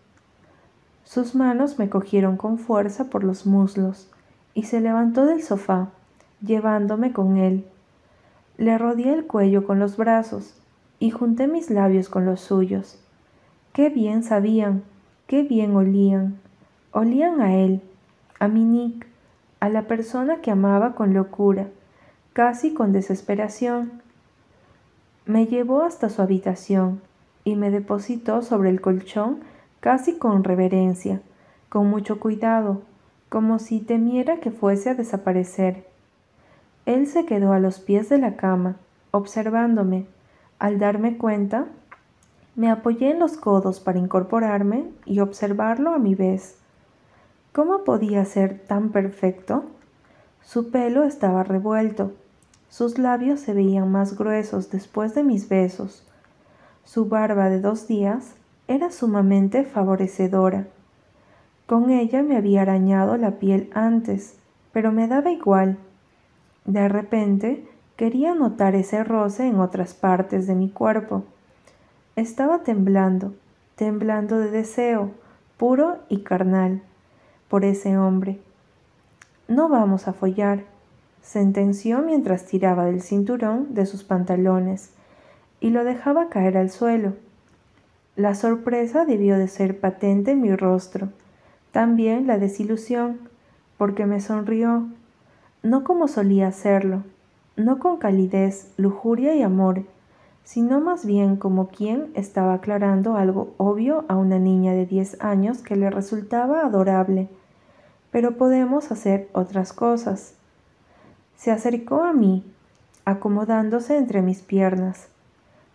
Sus 1.04 1.36
manos 1.36 1.78
me 1.78 1.88
cogieron 1.88 2.36
con 2.36 2.58
fuerza 2.58 3.10
por 3.10 3.22
los 3.22 3.46
muslos 3.46 4.10
y 4.54 4.64
se 4.64 4.80
levantó 4.80 5.24
del 5.24 5.40
sofá, 5.40 5.90
llevándome 6.44 7.12
con 7.12 7.36
él. 7.36 7.64
Le 8.58 8.76
rodeé 8.76 9.14
el 9.14 9.24
cuello 9.24 9.64
con 9.64 9.78
los 9.78 9.96
brazos 9.96 10.56
y 11.02 11.10
junté 11.10 11.48
mis 11.48 11.68
labios 11.68 12.08
con 12.08 12.26
los 12.26 12.42
suyos. 12.42 12.96
Qué 13.72 13.88
bien 13.88 14.22
sabían, 14.22 14.84
qué 15.26 15.42
bien 15.42 15.74
olían. 15.74 16.38
Olían 16.92 17.40
a 17.40 17.56
él, 17.56 17.80
a 18.38 18.46
mi 18.46 18.62
Nick, 18.62 19.08
a 19.58 19.68
la 19.68 19.88
persona 19.88 20.40
que 20.42 20.52
amaba 20.52 20.94
con 20.94 21.12
locura, 21.12 21.66
casi 22.34 22.72
con 22.72 22.92
desesperación, 22.92 24.00
me 25.26 25.46
llevó 25.46 25.82
hasta 25.82 26.08
su 26.08 26.22
habitación 26.22 27.00
y 27.42 27.56
me 27.56 27.72
depositó 27.72 28.42
sobre 28.42 28.70
el 28.70 28.80
colchón 28.80 29.40
casi 29.80 30.18
con 30.18 30.44
reverencia, 30.44 31.20
con 31.68 31.90
mucho 31.90 32.20
cuidado, 32.20 32.82
como 33.28 33.58
si 33.58 33.80
temiera 33.80 34.36
que 34.36 34.52
fuese 34.52 34.90
a 34.90 34.94
desaparecer. 34.94 35.84
Él 36.86 37.08
se 37.08 37.26
quedó 37.26 37.52
a 37.52 37.58
los 37.58 37.80
pies 37.80 38.08
de 38.08 38.18
la 38.18 38.36
cama, 38.36 38.76
observándome. 39.10 40.06
Al 40.62 40.78
darme 40.78 41.18
cuenta, 41.18 41.66
me 42.54 42.70
apoyé 42.70 43.10
en 43.10 43.18
los 43.18 43.36
codos 43.36 43.80
para 43.80 43.98
incorporarme 43.98 44.84
y 45.04 45.18
observarlo 45.18 45.92
a 45.92 45.98
mi 45.98 46.14
vez. 46.14 46.56
¿Cómo 47.50 47.82
podía 47.82 48.24
ser 48.24 48.60
tan 48.60 48.90
perfecto? 48.90 49.64
Su 50.40 50.70
pelo 50.70 51.02
estaba 51.02 51.42
revuelto, 51.42 52.12
Sus 52.68 52.96
labios 52.96 53.40
se 53.40 53.54
veían 53.54 53.90
más 53.90 54.16
gruesos 54.16 54.70
después 54.70 55.16
de 55.16 55.24
mis 55.24 55.48
besos. 55.48 56.06
Su 56.84 57.06
barba 57.06 57.50
de 57.50 57.60
dos 57.60 57.88
días 57.88 58.36
era 58.68 58.92
sumamente 58.92 59.64
favorecedora. 59.64 60.68
Con 61.66 61.90
ella 61.90 62.22
me 62.22 62.36
había 62.36 62.62
arañado 62.62 63.16
la 63.16 63.32
piel 63.40 63.68
antes, 63.74 64.38
pero 64.72 64.92
me 64.92 65.08
daba 65.08 65.32
igual. 65.32 65.76
De 66.66 66.88
repente 66.88 67.66
quería 68.02 68.34
notar 68.34 68.74
ese 68.74 69.04
roce 69.04 69.46
en 69.46 69.60
otras 69.60 69.94
partes 69.94 70.48
de 70.48 70.56
mi 70.56 70.68
cuerpo. 70.68 71.22
Estaba 72.16 72.64
temblando, 72.64 73.32
temblando 73.76 74.40
de 74.40 74.50
deseo, 74.50 75.12
puro 75.56 75.98
y 76.08 76.22
carnal, 76.22 76.82
por 77.46 77.64
ese 77.64 77.96
hombre. 77.96 78.40
No 79.46 79.68
vamos 79.68 80.08
a 80.08 80.12
follar, 80.12 80.64
sentenció 81.22 82.00
mientras 82.00 82.44
tiraba 82.44 82.86
del 82.86 83.02
cinturón 83.02 83.72
de 83.72 83.86
sus 83.86 84.02
pantalones 84.02 84.90
y 85.60 85.70
lo 85.70 85.84
dejaba 85.84 86.28
caer 86.28 86.56
al 86.56 86.70
suelo. 86.70 87.12
La 88.16 88.34
sorpresa 88.34 89.04
debió 89.04 89.38
de 89.38 89.46
ser 89.46 89.78
patente 89.78 90.32
en 90.32 90.40
mi 90.40 90.56
rostro, 90.56 91.10
también 91.70 92.26
la 92.26 92.38
desilusión, 92.38 93.20
porque 93.78 94.06
me 94.06 94.20
sonrió, 94.20 94.88
no 95.62 95.84
como 95.84 96.08
solía 96.08 96.48
hacerlo, 96.48 97.04
no 97.56 97.78
con 97.78 97.98
calidez, 97.98 98.72
lujuria 98.76 99.34
y 99.34 99.42
amor, 99.42 99.84
sino 100.44 100.80
más 100.80 101.04
bien 101.04 101.36
como 101.36 101.68
quien 101.68 102.10
estaba 102.14 102.54
aclarando 102.54 103.16
algo 103.16 103.54
obvio 103.58 104.04
a 104.08 104.16
una 104.16 104.38
niña 104.38 104.72
de 104.72 104.86
diez 104.86 105.20
años 105.20 105.62
que 105.62 105.76
le 105.76 105.90
resultaba 105.90 106.62
adorable. 106.62 107.28
Pero 108.10 108.36
podemos 108.36 108.90
hacer 108.90 109.28
otras 109.32 109.72
cosas. 109.72 110.34
Se 111.36 111.50
acercó 111.50 112.02
a 112.02 112.12
mí, 112.12 112.44
acomodándose 113.04 113.96
entre 113.96 114.22
mis 114.22 114.40
piernas. 114.40 115.08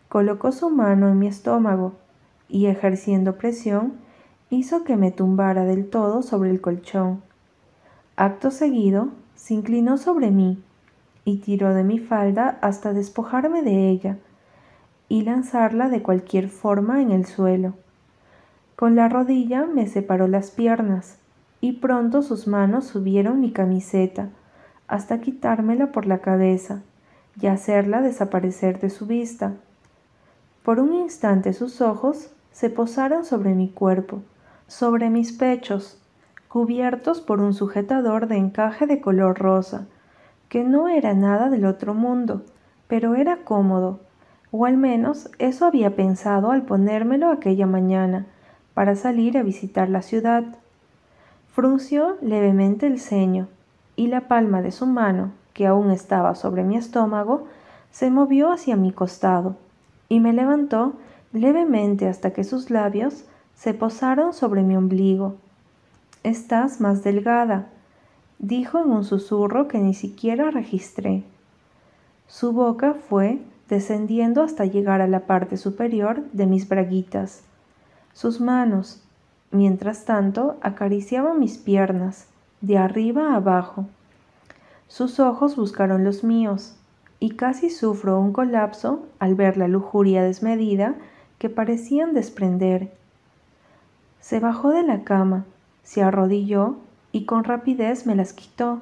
Colocó 0.09 0.51
su 0.51 0.69
mano 0.69 1.09
en 1.09 1.19
mi 1.19 1.27
estómago 1.27 1.93
y 2.49 2.67
ejerciendo 2.67 3.37
presión 3.37 3.93
hizo 4.49 4.83
que 4.83 4.95
me 4.95 5.11
tumbara 5.11 5.65
del 5.65 5.89
todo 5.89 6.21
sobre 6.21 6.49
el 6.49 6.61
colchón. 6.61 7.21
Acto 8.15 8.49
seguido, 8.51 9.09
se 9.35 9.53
inclinó 9.53 9.97
sobre 9.97 10.31
mí 10.31 10.63
y 11.27 11.39
tiró 11.39 11.73
de 11.73 11.83
mi 11.83 11.99
falda 11.99 12.57
hasta 12.61 12.93
despojarme 12.93 13.61
de 13.61 13.89
ella 13.89 14.15
y 15.09 15.23
lanzarla 15.23 15.89
de 15.89 16.01
cualquier 16.01 16.47
forma 16.47 17.01
en 17.01 17.11
el 17.11 17.25
suelo. 17.25 17.73
Con 18.77 18.95
la 18.95 19.09
rodilla 19.09 19.65
me 19.65 19.87
separó 19.87 20.29
las 20.29 20.51
piernas 20.51 21.17
y 21.59 21.73
pronto 21.73 22.21
sus 22.21 22.47
manos 22.47 22.85
subieron 22.85 23.41
mi 23.41 23.51
camiseta 23.51 24.29
hasta 24.87 25.19
quitármela 25.19 25.91
por 25.91 26.05
la 26.05 26.19
cabeza 26.19 26.81
y 27.41 27.47
hacerla 27.47 28.01
desaparecer 28.01 28.79
de 28.79 28.89
su 28.89 29.05
vista. 29.05 29.55
Por 30.63 30.79
un 30.79 30.93
instante 30.93 31.51
sus 31.51 31.81
ojos 31.81 32.31
se 32.53 32.69
posaron 32.69 33.25
sobre 33.25 33.53
mi 33.53 33.67
cuerpo, 33.67 34.21
sobre 34.67 35.09
mis 35.09 35.33
pechos, 35.33 36.01
cubiertos 36.47 37.19
por 37.19 37.41
un 37.41 37.53
sujetador 37.53 38.29
de 38.29 38.37
encaje 38.37 38.87
de 38.87 39.01
color 39.01 39.37
rosa, 39.37 39.87
que 40.49 40.63
no 40.63 40.87
era 40.87 41.13
nada 41.13 41.49
del 41.49 41.65
otro 41.65 41.93
mundo, 41.93 42.43
pero 42.87 43.15
era 43.15 43.43
cómodo, 43.43 43.99
o 44.51 44.65
al 44.65 44.77
menos 44.77 45.29
eso 45.39 45.65
había 45.65 45.95
pensado 45.95 46.51
al 46.51 46.63
ponérmelo 46.63 47.29
aquella 47.29 47.67
mañana 47.67 48.25
para 48.73 48.95
salir 48.95 49.37
a 49.37 49.43
visitar 49.43 49.89
la 49.89 50.01
ciudad. 50.01 50.43
Frunció 51.51 52.17
levemente 52.21 52.87
el 52.87 52.99
ceño 52.99 53.47
y 53.95 54.07
la 54.07 54.27
palma 54.27 54.61
de 54.61 54.71
su 54.71 54.85
mano, 54.85 55.31
que 55.53 55.67
aún 55.67 55.91
estaba 55.91 56.35
sobre 56.35 56.63
mi 56.63 56.77
estómago, 56.77 57.47
se 57.91 58.11
movió 58.11 58.51
hacia 58.51 58.75
mi 58.75 58.91
costado 58.91 59.55
y 60.07 60.19
me 60.19 60.31
levantó 60.31 60.93
levemente 61.33 62.07
hasta 62.07 62.31
que 62.31 62.43
sus 62.43 62.69
labios 62.69 63.25
se 63.55 63.73
posaron 63.73 64.33
sobre 64.33 64.61
mi 64.61 64.75
ombligo. 64.77 65.35
Estás 66.23 66.79
más 66.79 67.03
delgada, 67.03 67.67
dijo 68.39 68.79
en 68.79 68.91
un 68.91 69.03
susurro 69.03 69.67
que 69.67 69.79
ni 69.79 69.93
siquiera 69.93 70.51
registré. 70.51 71.23
Su 72.27 72.51
boca 72.51 72.93
fue 72.93 73.39
descendiendo 73.69 74.43
hasta 74.43 74.65
llegar 74.65 75.01
a 75.01 75.07
la 75.07 75.21
parte 75.21 75.57
superior 75.57 76.23
de 76.31 76.45
mis 76.45 76.67
braguitas. 76.67 77.43
Sus 78.13 78.39
manos, 78.39 79.03
mientras 79.51 80.05
tanto, 80.05 80.57
acariciaban 80.61 81.39
mis 81.39 81.57
piernas, 81.57 82.27
de 82.61 82.77
arriba 82.77 83.33
a 83.33 83.35
abajo. 83.35 83.85
Sus 84.87 85.19
ojos 85.19 85.55
buscaron 85.55 86.03
los 86.03 86.23
míos, 86.23 86.75
y 87.19 87.31
casi 87.31 87.69
sufro 87.69 88.19
un 88.19 88.31
colapso 88.31 89.05
al 89.19 89.35
ver 89.35 89.57
la 89.57 89.67
lujuria 89.67 90.23
desmedida 90.23 90.95
que 91.39 91.49
parecían 91.49 92.13
desprender. 92.13 92.91
Se 94.19 94.39
bajó 94.39 94.69
de 94.71 94.83
la 94.83 95.03
cama, 95.03 95.45
se 95.83 96.03
arrodilló 96.03 96.77
y 97.11 97.25
con 97.25 97.43
rapidez 97.43 98.05
me 98.05 98.15
las 98.15 98.33
quitó. 98.33 98.81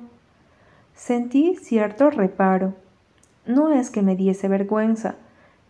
Sentí 0.95 1.55
cierto 1.57 2.09
reparo. 2.09 2.73
No 3.45 3.71
es 3.71 3.89
que 3.89 4.01
me 4.01 4.15
diese 4.15 4.47
vergüenza, 4.47 5.15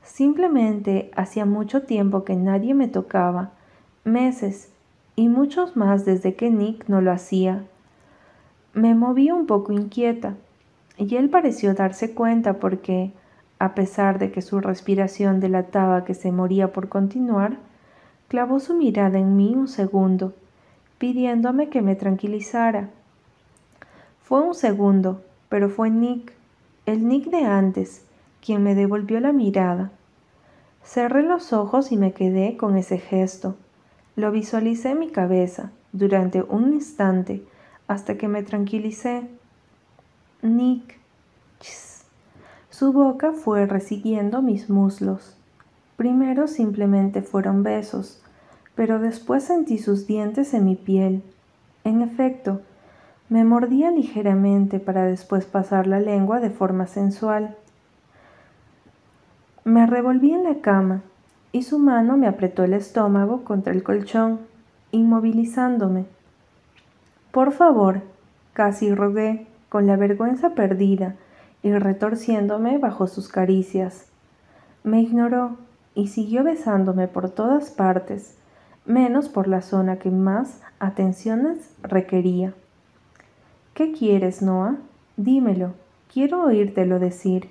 simplemente 0.04 1.12
hacía 1.16 1.46
mucho 1.46 1.84
tiempo 1.84 2.24
que 2.24 2.36
nadie 2.36 2.74
me 2.74 2.88
tocaba, 2.88 3.52
meses, 4.04 4.70
y 5.16 5.28
muchos 5.28 5.76
más 5.76 6.06
desde 6.06 6.36
que 6.36 6.50
Nick 6.50 6.88
no 6.88 7.02
lo 7.02 7.12
hacía. 7.12 7.66
Me 8.74 8.96
moví 8.96 9.32
un 9.32 9.46
poco 9.46 9.74
inquieta, 9.74 10.36
y 10.98 11.16
él 11.16 11.30
pareció 11.30 11.74
darse 11.74 12.14
cuenta 12.14 12.60
porque, 12.60 13.12
a 13.60 13.74
pesar 13.74 14.20
de 14.20 14.32
que 14.32 14.42
su 14.42 14.60
respiración 14.60 15.40
delataba 15.40 16.06
que 16.06 16.14
se 16.14 16.32
moría 16.32 16.72
por 16.72 16.88
continuar, 16.88 17.58
clavó 18.28 18.60
su 18.60 18.76
mirada 18.76 19.18
en 19.18 19.36
mí 19.36 19.54
un 19.56 19.68
segundo, 19.68 20.34
pidiéndome 20.98 21.70
que 21.70 21.82
me 21.82 21.96
tranquilizara. 21.96 22.90
Fue 24.22 24.42
un 24.42 24.56
segundo, 24.56 25.22
pero 25.50 25.70
fue 25.70 25.90
Nick, 25.90 26.34
el 26.86 27.08
Nick 27.08 27.30
de 27.30 27.46
antes, 27.46 28.04
quien 28.44 28.64
me 28.64 28.76
devolvió 28.76 29.20
la 29.20 29.32
mirada. 29.32 29.92
Cerré 30.84 31.24
los 31.24 31.54
ojos 31.54 31.92
y 31.92 31.98
me 31.98 32.14
quedé 32.14 32.58
con 32.58 32.78
ese 32.78 32.98
gesto. 32.98 33.56
Lo 34.16 34.32
visualicé 34.32 34.92
en 34.92 35.00
mi 35.00 35.10
cabeza 35.10 35.72
durante 35.92 36.42
un 36.42 36.74
instante 36.74 37.44
hasta 37.88 38.18
que 38.18 38.28
me 38.28 38.44
tranquilicé. 38.44 39.24
Nick. 40.42 41.00
Su 42.70 42.92
boca 42.92 43.32
fue 43.32 43.66
resiguiendo 43.66 44.42
mis 44.42 44.70
muslos. 44.70 45.38
Primero 45.96 46.48
simplemente 46.48 47.22
fueron 47.22 47.64
besos, 47.64 48.22
pero 48.76 49.00
después 49.00 49.44
sentí 49.44 49.78
sus 49.78 50.08
dientes 50.08 50.54
en 50.54 50.66
mi 50.66 50.76
piel. 50.76 51.24
En 51.84 52.02
efecto, 52.02 52.62
me 53.30 53.44
mordía 53.44 53.90
ligeramente 53.90 54.80
para 54.80 55.06
después 55.06 55.46
pasar 55.46 55.88
la 55.88 56.00
lengua 56.00 56.40
de 56.40 56.50
forma 56.50 56.86
sensual. 56.86 57.56
Me 59.64 59.88
revolví 59.88 60.32
en 60.32 60.44
la 60.44 60.62
cama 60.62 61.02
y 61.52 61.64
su 61.64 61.80
mano 61.80 62.18
me 62.18 62.28
apretó 62.28 62.64
el 62.64 62.74
estómago 62.74 63.44
contra 63.44 63.74
el 63.74 63.82
colchón, 63.82 64.40
inmovilizándome. 64.92 66.06
Por 67.32 67.52
favor, 67.52 68.02
casi 68.54 68.94
rogué, 68.94 69.48
con 69.70 69.88
la 69.88 69.98
vergüenza 69.98 70.52
perdida 70.52 71.16
y 71.64 71.72
retorciéndome 71.74 72.78
bajo 72.78 73.08
sus 73.08 73.28
caricias. 73.28 74.06
Me 74.84 75.02
ignoró 75.02 75.58
y 75.96 76.08
siguió 76.08 76.44
besándome 76.44 77.08
por 77.08 77.30
todas 77.30 77.72
partes, 77.72 78.38
menos 78.86 79.30
por 79.30 79.48
la 79.48 79.62
zona 79.62 79.98
que 79.98 80.12
más 80.12 80.62
atenciones 80.80 81.72
requería. 81.82 82.54
¿Qué 83.74 83.92
quieres, 83.92 84.42
Noah? 84.42 84.78
Dímelo, 85.18 85.74
quiero 86.12 86.44
oírtelo 86.44 87.00
decir. 87.00 87.50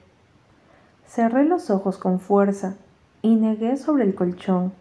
Cerré 1.07 1.45
los 1.45 1.71
ojos 1.71 1.99
con 1.99 2.21
fuerza 2.21 2.77
y 3.23 3.37
negué 3.37 3.77
sobre 3.77 4.05
el 4.05 4.15
colchón. 4.15 4.73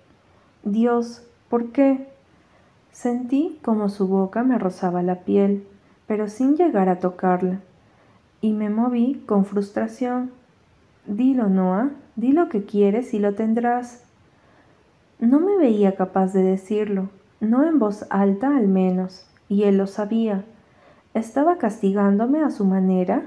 Dios, 0.63 1.25
¿por 1.49 1.71
qué? 1.71 2.07
Sentí 2.91 3.59
como 3.63 3.89
su 3.89 4.07
boca 4.07 4.43
me 4.43 4.57
rozaba 4.57 5.01
la 5.01 5.21
piel, 5.21 5.67
pero 6.07 6.27
sin 6.27 6.55
llegar 6.55 6.89
a 6.89 6.99
tocarla, 6.99 7.59
y 8.39 8.53
me 8.53 8.69
moví 8.69 9.23
con 9.25 9.45
frustración. 9.45 10.31
Dilo, 11.05 11.49
Noah, 11.49 11.91
di 12.15 12.31
lo 12.31 12.49
que 12.49 12.65
quieres 12.65 13.13
y 13.13 13.19
lo 13.19 13.33
tendrás. 13.33 14.03
No 15.23 15.39
me 15.39 15.55
veía 15.55 15.95
capaz 15.95 16.33
de 16.33 16.43
decirlo, 16.43 17.07
no 17.39 17.63
en 17.63 17.79
voz 17.79 18.05
alta 18.09 18.57
al 18.57 18.67
menos, 18.67 19.25
y 19.47 19.63
él 19.63 19.77
lo 19.77 19.87
sabía. 19.87 20.43
¿Estaba 21.13 21.57
castigándome 21.57 22.43
a 22.43 22.49
su 22.49 22.65
manera? 22.65 23.23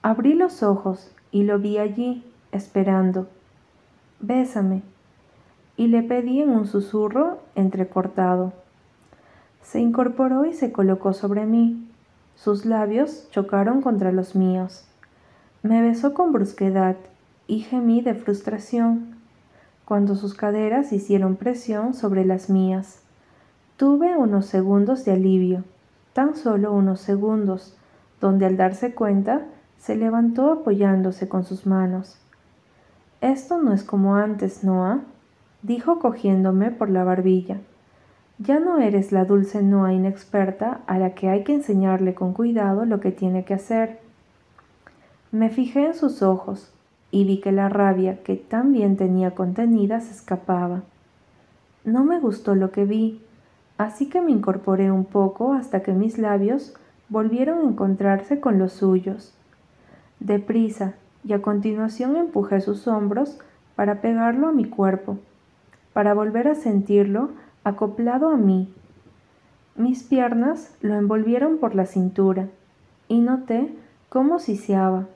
Abrí 0.00 0.32
los 0.32 0.62
ojos 0.62 1.12
y 1.30 1.42
lo 1.42 1.58
vi 1.58 1.76
allí, 1.76 2.24
esperando. 2.50 3.28
Bésame. 4.20 4.80
Y 5.76 5.88
le 5.88 6.02
pedí 6.02 6.40
en 6.40 6.48
un 6.48 6.66
susurro 6.66 7.40
entrecortado. 7.56 8.54
Se 9.60 9.80
incorporó 9.80 10.46
y 10.46 10.54
se 10.54 10.72
colocó 10.72 11.12
sobre 11.12 11.44
mí. 11.44 11.90
Sus 12.36 12.64
labios 12.64 13.28
chocaron 13.30 13.82
contra 13.82 14.12
los 14.12 14.34
míos. 14.34 14.86
Me 15.62 15.82
besó 15.82 16.14
con 16.14 16.32
brusquedad 16.32 16.96
y 17.46 17.60
gemí 17.60 18.00
de 18.00 18.14
frustración 18.14 19.11
cuando 19.92 20.16
sus 20.16 20.32
caderas 20.32 20.90
hicieron 20.94 21.36
presión 21.36 21.92
sobre 21.92 22.24
las 22.24 22.48
mías. 22.48 23.02
Tuve 23.76 24.16
unos 24.16 24.46
segundos 24.46 25.04
de 25.04 25.12
alivio, 25.12 25.64
tan 26.14 26.34
solo 26.34 26.72
unos 26.72 26.98
segundos, 27.02 27.76
donde 28.18 28.46
al 28.46 28.56
darse 28.56 28.94
cuenta 28.94 29.42
se 29.76 29.94
levantó 29.94 30.50
apoyándose 30.50 31.28
con 31.28 31.44
sus 31.44 31.66
manos. 31.66 32.16
Esto 33.20 33.60
no 33.60 33.74
es 33.74 33.84
como 33.84 34.16
antes, 34.16 34.64
Noah, 34.64 35.00
dijo 35.60 35.98
cogiéndome 35.98 36.70
por 36.70 36.88
la 36.88 37.04
barbilla. 37.04 37.58
Ya 38.38 38.60
no 38.60 38.78
eres 38.78 39.12
la 39.12 39.26
dulce 39.26 39.62
Noah 39.62 39.92
inexperta 39.92 40.80
a 40.86 40.98
la 40.98 41.10
que 41.10 41.28
hay 41.28 41.44
que 41.44 41.52
enseñarle 41.52 42.14
con 42.14 42.32
cuidado 42.32 42.86
lo 42.86 42.98
que 42.98 43.12
tiene 43.12 43.44
que 43.44 43.52
hacer. 43.52 44.00
Me 45.32 45.50
fijé 45.50 45.84
en 45.84 45.94
sus 45.94 46.22
ojos 46.22 46.72
y 47.12 47.24
vi 47.24 47.40
que 47.40 47.52
la 47.52 47.68
rabia 47.68 48.24
que 48.24 48.34
tan 48.34 48.72
bien 48.72 48.96
tenía 48.96 49.36
contenida 49.36 50.00
se 50.00 50.10
escapaba. 50.10 50.82
No 51.84 52.02
me 52.02 52.18
gustó 52.18 52.56
lo 52.56 52.72
que 52.72 52.84
vi, 52.84 53.20
así 53.78 54.08
que 54.08 54.20
me 54.20 54.32
incorporé 54.32 54.90
un 54.90 55.04
poco 55.04 55.52
hasta 55.52 55.82
que 55.82 55.92
mis 55.92 56.18
labios 56.18 56.74
volvieron 57.08 57.58
a 57.58 57.70
encontrarse 57.70 58.40
con 58.40 58.58
los 58.58 58.72
suyos. 58.72 59.34
Deprisa, 60.18 60.94
y 61.24 61.34
a 61.34 61.42
continuación 61.42 62.16
empujé 62.16 62.60
sus 62.60 62.88
hombros 62.88 63.38
para 63.76 64.00
pegarlo 64.00 64.48
a 64.48 64.52
mi 64.52 64.64
cuerpo, 64.64 65.18
para 65.92 66.14
volver 66.14 66.48
a 66.48 66.54
sentirlo 66.54 67.30
acoplado 67.62 68.30
a 68.30 68.36
mí. 68.36 68.72
Mis 69.76 70.02
piernas 70.02 70.74
lo 70.80 70.94
envolvieron 70.94 71.58
por 71.58 71.74
la 71.74 71.86
cintura 71.86 72.48
y 73.08 73.20
noté 73.20 73.74
cómo 74.08 74.38
siseaba. 74.38 75.06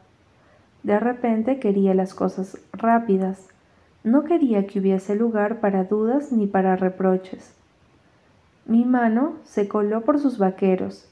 De 0.87 1.01
repente 1.01 1.59
quería 1.59 1.95
las 1.95 2.15
cosas 2.15 2.59
rápidas. 2.73 3.49
No 4.05 4.23
quería 4.23 4.69
que 4.69 4.79
hubiese 4.79 5.17
lugar 5.17 5.59
para 5.59 5.83
dudas 5.83 6.31
ni 6.31 6.47
para 6.47 6.77
reproches. 6.77 7.53
Mi 8.67 8.85
mano 8.85 9.33
se 9.43 9.67
coló 9.67 10.03
por 10.03 10.21
sus 10.21 10.39
vaqueros 10.39 11.09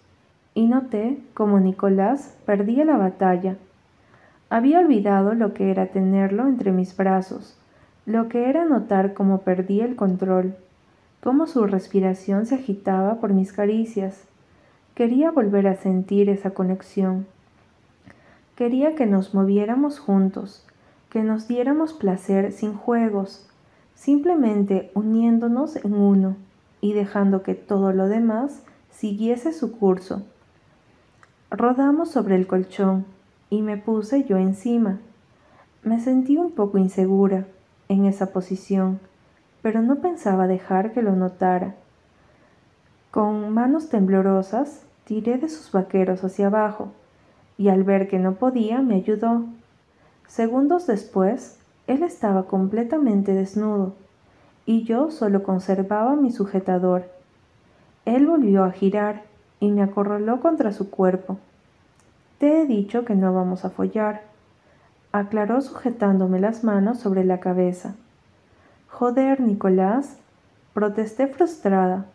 y 0.54 0.68
noté 0.68 1.18
cómo 1.34 1.58
Nicolás 1.58 2.36
perdía 2.46 2.84
la 2.84 2.96
batalla. 2.96 3.56
Había 4.48 4.78
olvidado 4.78 5.34
lo 5.34 5.54
que 5.54 5.72
era 5.72 5.86
tenerlo 5.86 6.46
entre 6.46 6.70
mis 6.70 6.96
brazos, 6.96 7.58
lo 8.06 8.28
que 8.28 8.48
era 8.48 8.64
notar 8.64 9.12
cómo 9.12 9.40
perdía 9.40 9.86
el 9.86 9.96
control, 9.96 10.54
cómo 11.20 11.48
su 11.48 11.66
respiración 11.66 12.46
se 12.46 12.54
agitaba 12.54 13.16
por 13.16 13.32
mis 13.32 13.52
caricias. 13.52 14.22
Quería 14.94 15.32
volver 15.32 15.66
a 15.66 15.74
sentir 15.74 16.30
esa 16.30 16.50
conexión. 16.50 17.26
Quería 18.56 18.94
que 18.94 19.06
nos 19.06 19.34
moviéramos 19.34 19.98
juntos, 19.98 20.64
que 21.10 21.24
nos 21.24 21.48
diéramos 21.48 21.92
placer 21.92 22.52
sin 22.52 22.74
juegos, 22.74 23.48
simplemente 23.96 24.92
uniéndonos 24.94 25.74
en 25.74 25.92
uno 25.92 26.36
y 26.80 26.92
dejando 26.92 27.42
que 27.42 27.56
todo 27.56 27.92
lo 27.92 28.06
demás 28.06 28.62
siguiese 28.92 29.52
su 29.52 29.76
curso. 29.76 30.22
Rodamos 31.50 32.12
sobre 32.12 32.36
el 32.36 32.46
colchón 32.46 33.06
y 33.50 33.60
me 33.60 33.76
puse 33.76 34.22
yo 34.22 34.36
encima. 34.36 35.00
Me 35.82 35.98
sentí 35.98 36.36
un 36.36 36.52
poco 36.52 36.78
insegura 36.78 37.48
en 37.88 38.04
esa 38.04 38.32
posición, 38.32 39.00
pero 39.62 39.82
no 39.82 39.96
pensaba 39.96 40.46
dejar 40.46 40.92
que 40.92 41.02
lo 41.02 41.16
notara. 41.16 41.74
Con 43.10 43.52
manos 43.52 43.88
temblorosas 43.88 44.82
tiré 45.04 45.38
de 45.38 45.48
sus 45.48 45.72
vaqueros 45.72 46.22
hacia 46.22 46.46
abajo 46.46 46.92
y 47.56 47.68
al 47.68 47.84
ver 47.84 48.08
que 48.08 48.18
no 48.18 48.34
podía 48.34 48.80
me 48.82 48.96
ayudó. 48.96 49.44
Segundos 50.26 50.86
después, 50.86 51.58
él 51.86 52.02
estaba 52.02 52.46
completamente 52.46 53.32
desnudo 53.32 53.94
y 54.66 54.84
yo 54.84 55.10
solo 55.10 55.42
conservaba 55.42 56.16
mi 56.16 56.30
sujetador. 56.30 57.10
Él 58.04 58.26
volvió 58.26 58.64
a 58.64 58.70
girar 58.70 59.22
y 59.60 59.70
me 59.70 59.82
acorraló 59.82 60.40
contra 60.40 60.72
su 60.72 60.90
cuerpo. 60.90 61.38
Te 62.38 62.60
he 62.60 62.66
dicho 62.66 63.04
que 63.04 63.14
no 63.14 63.32
vamos 63.32 63.64
a 63.64 63.70
follar, 63.70 64.22
aclaró 65.12 65.60
sujetándome 65.60 66.40
las 66.40 66.64
manos 66.64 66.98
sobre 66.98 67.24
la 67.24 67.40
cabeza. 67.40 67.94
Joder, 68.88 69.40
Nicolás, 69.40 70.16
protesté 70.72 71.26
frustrada. 71.26 72.06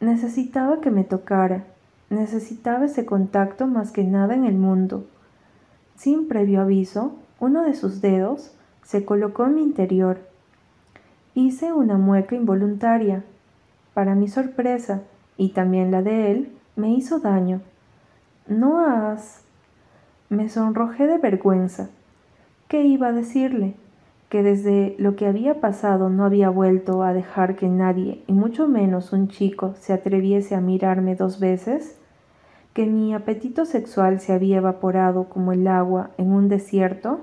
Necesitaba 0.00 0.80
que 0.80 0.90
me 0.90 1.04
tocara 1.04 1.64
Necesitaba 2.10 2.86
ese 2.86 3.06
contacto 3.06 3.68
más 3.68 3.92
que 3.92 4.02
nada 4.02 4.34
en 4.34 4.44
el 4.44 4.56
mundo. 4.56 5.06
Sin 5.94 6.26
previo 6.26 6.60
aviso, 6.60 7.14
uno 7.38 7.62
de 7.62 7.74
sus 7.74 8.00
dedos 8.00 8.52
se 8.82 9.04
colocó 9.04 9.46
en 9.46 9.54
mi 9.54 9.62
interior. 9.62 10.18
Hice 11.34 11.72
una 11.72 11.98
mueca 11.98 12.34
involuntaria. 12.34 13.22
Para 13.94 14.16
mi 14.16 14.26
sorpresa, 14.26 15.02
y 15.36 15.50
también 15.50 15.92
la 15.92 16.02
de 16.02 16.32
él, 16.32 16.52
me 16.74 16.90
hizo 16.90 17.20
daño. 17.20 17.60
No 18.48 18.80
has... 18.80 19.42
Me 20.28 20.48
sonrojé 20.48 21.06
de 21.06 21.18
vergüenza. 21.18 21.90
¿Qué 22.66 22.82
iba 22.84 23.08
a 23.08 23.12
decirle? 23.12 23.74
Que 24.30 24.42
desde 24.42 24.96
lo 24.98 25.14
que 25.14 25.26
había 25.26 25.60
pasado 25.60 26.10
no 26.10 26.24
había 26.24 26.50
vuelto 26.50 27.04
a 27.04 27.12
dejar 27.12 27.54
que 27.54 27.68
nadie, 27.68 28.24
y 28.26 28.32
mucho 28.32 28.66
menos 28.66 29.12
un 29.12 29.28
chico, 29.28 29.74
se 29.78 29.92
atreviese 29.92 30.56
a 30.56 30.60
mirarme 30.60 31.14
dos 31.14 31.38
veces 31.38 31.99
que 32.72 32.86
mi 32.86 33.14
apetito 33.14 33.64
sexual 33.64 34.20
se 34.20 34.32
había 34.32 34.58
evaporado 34.58 35.24
como 35.24 35.52
el 35.52 35.66
agua 35.66 36.10
en 36.18 36.32
un 36.32 36.48
desierto, 36.48 37.20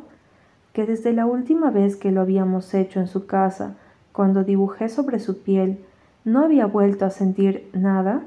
que 0.74 0.86
desde 0.86 1.14
la 1.14 1.26
última 1.26 1.72
vez 1.72 1.96
que 1.96 2.12
lo 2.12 2.22
habíamos 2.22 2.74
hecho 2.74 3.00
en 3.00 3.08
su 3.08 3.26
casa, 3.26 3.76
cuando 4.12 4.44
dibujé 4.44 4.90
sobre 4.90 5.20
su 5.20 5.42
piel, 5.42 5.80
no 6.26 6.44
había 6.44 6.66
vuelto 6.66 7.06
a 7.06 7.10
sentir 7.10 7.70
nada? 7.74 8.24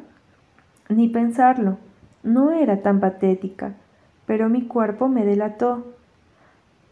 Ni 0.89 1.09
pensarlo, 1.09 1.77
no 2.23 2.51
era 2.51 2.83
tan 2.83 3.01
patética, 3.01 3.75
pero 4.27 4.49
mi 4.49 4.67
cuerpo 4.67 5.09
me 5.09 5.25
delató. 5.25 5.85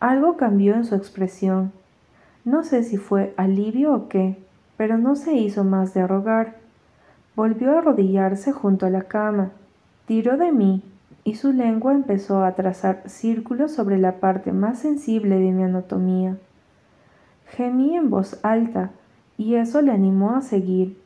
Algo 0.01 0.37
cambió 0.37 0.75
en 0.75 0.85
su 0.85 0.95
expresión. 0.95 1.73
No 2.45 2.63
sé 2.63 2.85
si 2.85 2.99
fue 2.99 3.35
alivio 3.37 3.95
o 3.95 4.09
qué, 4.09 4.39
pero 4.77 4.99
no 4.99 5.17
se 5.17 5.35
hizo 5.35 5.65
más 5.65 5.95
de 5.95 6.07
rogar. 6.07 6.57
Volvió 7.35 7.73
a 7.73 7.79
arrodillarse 7.79 8.53
junto 8.53 8.87
a 8.87 8.91
la 8.91 9.03
cama, 9.03 9.51
tiró 10.09 10.39
de 10.39 10.53
mí 10.53 10.83
y 11.23 11.35
su 11.35 11.53
lengua 11.53 11.93
empezó 11.93 12.43
a 12.43 12.55
trazar 12.55 13.03
círculos 13.05 13.73
sobre 13.73 13.99
la 13.99 14.21
parte 14.21 14.53
más 14.53 14.79
sensible 14.79 15.39
de 15.39 15.53
mi 15.53 15.63
anatomía. 15.63 16.39
Gemí 17.49 17.95
en 17.95 18.09
voz 18.09 18.41
alta 18.43 18.91
y 19.37 19.57
eso 19.57 19.83
le 19.83 19.93
animó 19.93 20.35
a 20.35 20.41
seguir. 20.41 20.99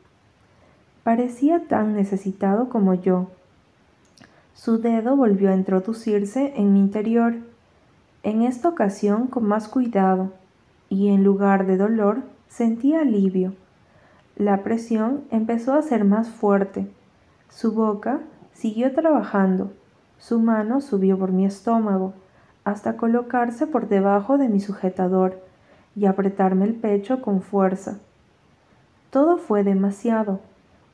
Parecía 1.03 1.67
tan 1.67 1.95
necesitado 1.95 2.69
como 2.69 2.93
yo. 2.93 3.27
Su 4.53 4.77
dedo 4.79 5.17
volvió 5.17 5.51
a 5.51 5.55
introducirse 5.55 6.53
en 6.55 6.71
mi 6.71 6.79
interior, 6.79 7.35
en 8.23 8.41
esta 8.41 8.69
ocasión 8.69 9.27
con 9.27 9.43
más 9.43 9.67
cuidado, 9.67 10.31
y 10.87 11.09
en 11.09 11.25
lugar 11.25 11.65
de 11.65 11.75
dolor 11.75 12.21
sentí 12.47 12.95
alivio. 12.95 13.53
La 14.37 14.63
presión 14.63 15.25
empezó 15.29 15.73
a 15.73 15.81
ser 15.81 16.05
más 16.05 16.29
fuerte. 16.29 16.87
Su 17.49 17.73
boca 17.73 18.21
Siguió 18.53 18.93
trabajando. 18.93 19.73
Su 20.17 20.39
mano 20.39 20.79
subió 20.79 21.17
por 21.17 21.31
mi 21.31 21.45
estómago 21.45 22.13
hasta 22.63 22.95
colocarse 22.95 23.67
por 23.67 23.89
debajo 23.89 24.37
de 24.37 24.47
mi 24.47 24.59
sujetador 24.59 25.41
y 25.95 26.05
apretarme 26.05 26.65
el 26.65 26.75
pecho 26.75 27.21
con 27.21 27.41
fuerza. 27.41 27.99
Todo 29.09 29.37
fue 29.37 29.63
demasiado, 29.63 30.39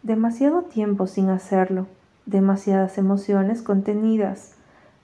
demasiado 0.04 0.64
tiempo 0.64 1.06
sin 1.06 1.30
hacerlo, 1.30 1.88
demasiadas 2.26 2.98
emociones 2.98 3.62
contenidas, 3.62 4.56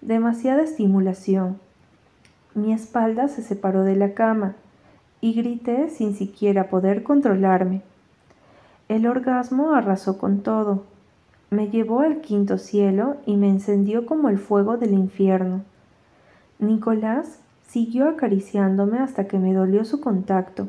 demasiada 0.01 0.63
estimulación. 0.63 1.59
Mi 2.55 2.73
espalda 2.73 3.27
se 3.27 3.41
separó 3.41 3.83
de 3.83 3.95
la 3.95 4.13
cama 4.13 4.55
y 5.21 5.33
grité 5.33 5.89
sin 5.89 6.15
siquiera 6.15 6.69
poder 6.69 7.03
controlarme. 7.03 7.83
El 8.87 9.07
orgasmo 9.07 9.73
arrasó 9.73 10.17
con 10.17 10.41
todo 10.41 10.83
me 11.49 11.69
llevó 11.69 12.01
al 12.01 12.21
quinto 12.21 12.58
cielo 12.58 13.17
y 13.25 13.36
me 13.36 13.49
encendió 13.49 14.05
como 14.05 14.29
el 14.29 14.38
fuego 14.38 14.77
del 14.77 14.93
infierno. 14.93 15.63
Nicolás 16.60 17.39
siguió 17.67 18.08
acariciándome 18.08 18.99
hasta 18.99 19.27
que 19.27 19.39
me 19.39 19.53
dolió 19.53 19.86
su 19.86 19.99
contacto 20.01 20.67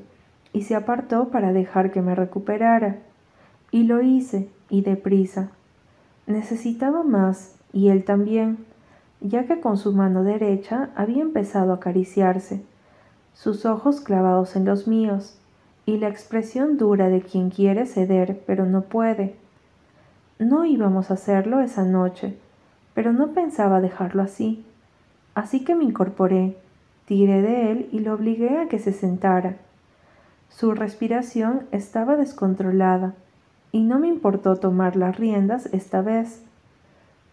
y 0.52 0.62
se 0.62 0.74
apartó 0.74 1.28
para 1.28 1.52
dejar 1.52 1.90
que 1.90 2.00
me 2.00 2.14
recuperara. 2.14 2.96
Y 3.70 3.82
lo 3.82 4.00
hice, 4.00 4.48
y 4.70 4.80
deprisa. 4.80 5.50
Necesitaba 6.26 7.02
más, 7.02 7.56
y 7.74 7.88
él 7.88 8.04
también, 8.04 8.64
ya 9.20 9.46
que 9.46 9.60
con 9.60 9.76
su 9.76 9.92
mano 9.92 10.24
derecha 10.24 10.88
había 10.96 11.22
empezado 11.22 11.72
a 11.72 11.76
acariciarse, 11.76 12.62
sus 13.34 13.66
ojos 13.66 14.00
clavados 14.00 14.56
en 14.56 14.64
los 14.64 14.88
míos, 14.88 15.38
y 15.84 15.98
la 15.98 16.08
expresión 16.08 16.78
dura 16.78 17.10
de 17.10 17.20
quien 17.20 17.50
quiere 17.50 17.84
ceder 17.84 18.42
pero 18.46 18.64
no 18.64 18.82
puede. 18.82 19.36
No 20.38 20.66
íbamos 20.66 21.10
a 21.10 21.14
hacerlo 21.14 21.60
esa 21.60 21.84
noche, 21.84 22.36
pero 22.92 23.12
no 23.12 23.28
pensaba 23.28 23.80
dejarlo 23.80 24.22
así. 24.22 24.64
Así 25.34 25.64
que 25.64 25.74
me 25.74 25.84
incorporé, 25.84 26.56
tiré 27.06 27.40
de 27.40 27.72
él 27.72 27.88
y 27.90 28.00
lo 28.00 28.14
obligué 28.14 28.58
a 28.58 28.68
que 28.68 28.78
se 28.78 28.92
sentara. 28.92 29.56
Su 30.50 30.74
respiración 30.74 31.62
estaba 31.72 32.16
descontrolada 32.16 33.14
y 33.72 33.82
no 33.82 33.98
me 33.98 34.08
importó 34.08 34.56
tomar 34.56 34.96
las 34.96 35.16
riendas 35.16 35.66
esta 35.72 36.02
vez. 36.02 36.42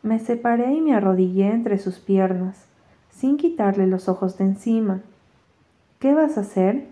Me 0.01 0.19
separé 0.19 0.73
y 0.73 0.81
me 0.81 0.93
arrodillé 0.93 1.51
entre 1.51 1.79
sus 1.79 1.99
piernas, 1.99 2.65
sin 3.11 3.37
quitarle 3.37 3.87
los 3.87 4.09
ojos 4.09 4.37
de 4.37 4.45
encima. 4.45 5.01
¿Qué 5.99 6.13
vas 6.13 6.37
a 6.37 6.41
hacer? 6.41 6.87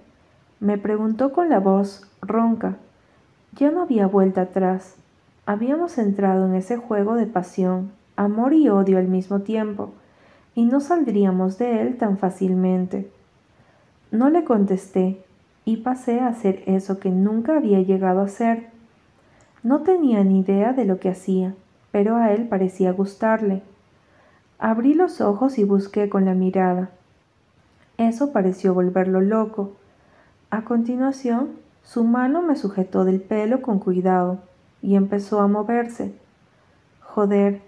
me 0.59 0.77
preguntó 0.77 1.31
con 1.33 1.49
la 1.49 1.59
voz 1.59 2.07
ronca. 2.21 2.77
Ya 3.53 3.71
no 3.71 3.81
había 3.81 4.07
vuelta 4.07 4.41
atrás. 4.41 4.95
Habíamos 5.47 5.97
entrado 5.97 6.45
en 6.45 6.53
ese 6.53 6.77
juego 6.77 7.15
de 7.15 7.25
pasión, 7.25 7.91
amor 8.15 8.53
y 8.53 8.69
odio 8.69 8.99
al 8.99 9.07
mismo 9.07 9.41
tiempo, 9.41 9.91
y 10.53 10.65
no 10.65 10.79
saldríamos 10.81 11.57
de 11.57 11.81
él 11.81 11.97
tan 11.97 12.19
fácilmente. 12.19 13.09
No 14.11 14.29
le 14.29 14.43
contesté 14.43 15.23
y 15.65 15.77
pasé 15.77 16.19
a 16.19 16.27
hacer 16.27 16.61
eso 16.67 16.99
que 16.99 17.09
nunca 17.09 17.57
había 17.57 17.81
llegado 17.81 18.21
a 18.21 18.25
hacer. 18.25 18.67
No 19.63 19.81
tenía 19.81 20.23
ni 20.23 20.41
idea 20.41 20.73
de 20.73 20.85
lo 20.85 20.99
que 20.99 21.09
hacía, 21.09 21.55
pero 21.91 22.17
a 22.17 22.31
él 22.33 22.47
parecía 22.47 22.91
gustarle. 22.91 23.63
Abrí 24.59 24.93
los 24.93 25.21
ojos 25.21 25.57
y 25.57 25.63
busqué 25.63 26.07
con 26.07 26.25
la 26.25 26.35
mirada. 26.35 26.91
Eso 27.97 28.31
pareció 28.31 28.75
volverlo 28.75 29.21
loco. 29.21 29.71
A 30.51 30.65
continuación, 30.65 31.49
su 31.83 32.03
mano 32.03 32.43
me 32.43 32.55
sujetó 32.55 33.05
del 33.05 33.21
pelo 33.21 33.63
con 33.63 33.79
cuidado 33.79 34.50
y 34.81 34.95
empezó 34.95 35.39
a 35.39 35.47
moverse. 35.47 36.13
Joder. 37.01 37.61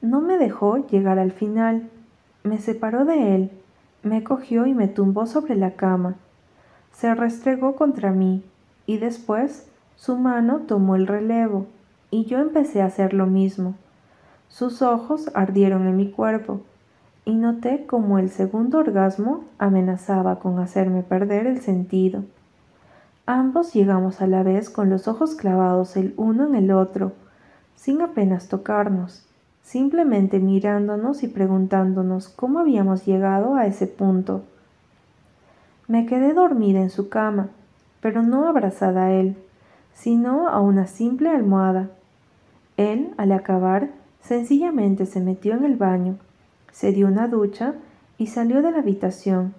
No 0.00 0.20
me 0.20 0.36
dejó 0.36 0.86
llegar 0.88 1.18
al 1.18 1.32
final. 1.32 1.88
Me 2.42 2.58
separó 2.58 3.04
de 3.04 3.36
él, 3.36 3.50
me 4.02 4.24
cogió 4.24 4.66
y 4.66 4.74
me 4.74 4.88
tumbó 4.88 5.26
sobre 5.26 5.54
la 5.54 5.72
cama. 5.72 6.16
Se 6.92 7.14
restregó 7.14 7.76
contra 7.76 8.10
mí 8.10 8.42
y 8.84 8.98
después 8.98 9.68
su 9.94 10.16
mano 10.16 10.62
tomó 10.66 10.96
el 10.96 11.06
relevo 11.06 11.66
y 12.10 12.24
yo 12.24 12.40
empecé 12.40 12.82
a 12.82 12.86
hacer 12.86 13.14
lo 13.14 13.26
mismo. 13.26 13.76
Sus 14.48 14.82
ojos 14.82 15.30
ardieron 15.34 15.86
en 15.86 15.96
mi 15.96 16.10
cuerpo 16.10 16.62
y 17.24 17.34
noté 17.34 17.86
como 17.86 18.18
el 18.18 18.28
segundo 18.28 18.78
orgasmo 18.78 19.44
amenazaba 19.58 20.40
con 20.40 20.58
hacerme 20.58 21.02
perder 21.02 21.46
el 21.46 21.60
sentido. 21.60 22.24
Ambos 23.26 23.72
llegamos 23.72 24.20
a 24.20 24.26
la 24.26 24.42
vez 24.42 24.68
con 24.68 24.90
los 24.90 25.06
ojos 25.06 25.36
clavados 25.36 25.96
el 25.96 26.12
uno 26.16 26.44
en 26.44 26.56
el 26.56 26.72
otro, 26.72 27.12
sin 27.76 28.02
apenas 28.02 28.48
tocarnos, 28.48 29.24
simplemente 29.62 30.40
mirándonos 30.40 31.22
y 31.22 31.28
preguntándonos 31.28 32.28
cómo 32.28 32.58
habíamos 32.58 33.06
llegado 33.06 33.54
a 33.54 33.66
ese 33.66 33.86
punto. 33.86 34.42
Me 35.86 36.04
quedé 36.06 36.32
dormida 36.32 36.80
en 36.80 36.90
su 36.90 37.08
cama, 37.08 37.50
pero 38.00 38.22
no 38.22 38.48
abrazada 38.48 39.04
a 39.04 39.12
él, 39.12 39.36
sino 39.94 40.48
a 40.48 40.60
una 40.60 40.88
simple 40.88 41.28
almohada. 41.30 41.90
Él, 42.76 43.14
al 43.18 43.30
acabar, 43.30 43.90
sencillamente 44.20 45.06
se 45.06 45.20
metió 45.20 45.54
en 45.54 45.64
el 45.64 45.76
baño, 45.76 46.16
se 46.72 46.90
dio 46.90 47.06
una 47.06 47.28
ducha 47.28 47.74
y 48.18 48.26
salió 48.26 48.62
de 48.62 48.72
la 48.72 48.78
habitación. 48.78 49.54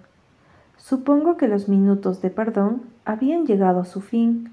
Supongo 0.76 1.38
que 1.38 1.48
los 1.48 1.66
minutos 1.66 2.20
de 2.20 2.28
perdón 2.28 2.93
habían 3.04 3.46
llegado 3.46 3.80
a 3.80 3.84
su 3.84 4.00
fin, 4.00 4.52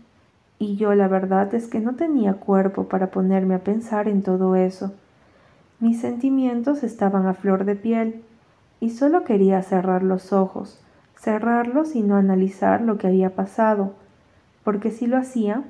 y 0.59 0.75
yo 0.75 0.93
la 0.93 1.07
verdad 1.07 1.53
es 1.55 1.67
que 1.67 1.79
no 1.79 1.95
tenía 1.95 2.33
cuerpo 2.33 2.85
para 2.87 3.11
ponerme 3.11 3.55
a 3.55 3.63
pensar 3.63 4.07
en 4.07 4.21
todo 4.21 4.55
eso. 4.55 4.91
Mis 5.79 5.99
sentimientos 5.99 6.83
estaban 6.83 7.25
a 7.25 7.33
flor 7.33 7.65
de 7.65 7.75
piel, 7.75 8.21
y 8.79 8.89
solo 8.89 9.23
quería 9.23 9.61
cerrar 9.61 10.03
los 10.03 10.33
ojos, 10.33 10.79
cerrarlos 11.15 11.95
y 11.95 12.01
no 12.01 12.15
analizar 12.15 12.81
lo 12.81 12.97
que 12.97 13.07
había 13.07 13.35
pasado, 13.35 13.93
porque 14.63 14.91
si 14.91 15.07
lo 15.07 15.17
hacía, 15.17 15.63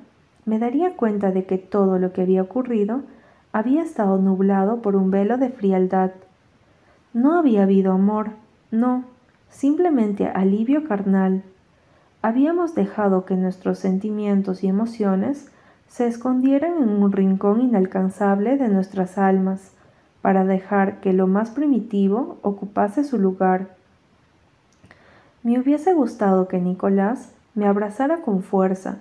me 0.45 0.59
daría 0.59 0.95
cuenta 0.95 1.31
de 1.31 1.45
que 1.45 1.57
todo 1.57 1.99
lo 1.99 2.13
que 2.13 2.21
había 2.21 2.41
ocurrido 2.41 3.01
había 3.53 3.83
estado 3.83 4.17
nublado 4.17 4.81
por 4.81 4.95
un 4.95 5.11
velo 5.11 5.37
de 5.37 5.49
frialdad. 5.49 6.11
No 7.13 7.37
había 7.37 7.63
habido 7.63 7.91
amor, 7.91 8.31
no, 8.71 9.03
simplemente 9.49 10.27
alivio 10.27 10.87
carnal. 10.87 11.43
Habíamos 12.21 12.75
dejado 12.75 13.25
que 13.25 13.35
nuestros 13.35 13.79
sentimientos 13.79 14.63
y 14.63 14.67
emociones 14.67 15.51
se 15.87 16.07
escondieran 16.07 16.81
en 16.81 16.89
un 16.89 17.11
rincón 17.11 17.61
inalcanzable 17.61 18.57
de 18.57 18.69
nuestras 18.69 19.17
almas, 19.17 19.73
para 20.21 20.45
dejar 20.45 20.99
que 21.01 21.13
lo 21.13 21.27
más 21.27 21.49
primitivo 21.49 22.37
ocupase 22.43 23.03
su 23.03 23.17
lugar. 23.17 23.75
Me 25.43 25.59
hubiese 25.59 25.93
gustado 25.93 26.47
que 26.47 26.59
Nicolás 26.59 27.31
me 27.55 27.65
abrazara 27.65 28.21
con 28.21 28.43
fuerza, 28.43 28.99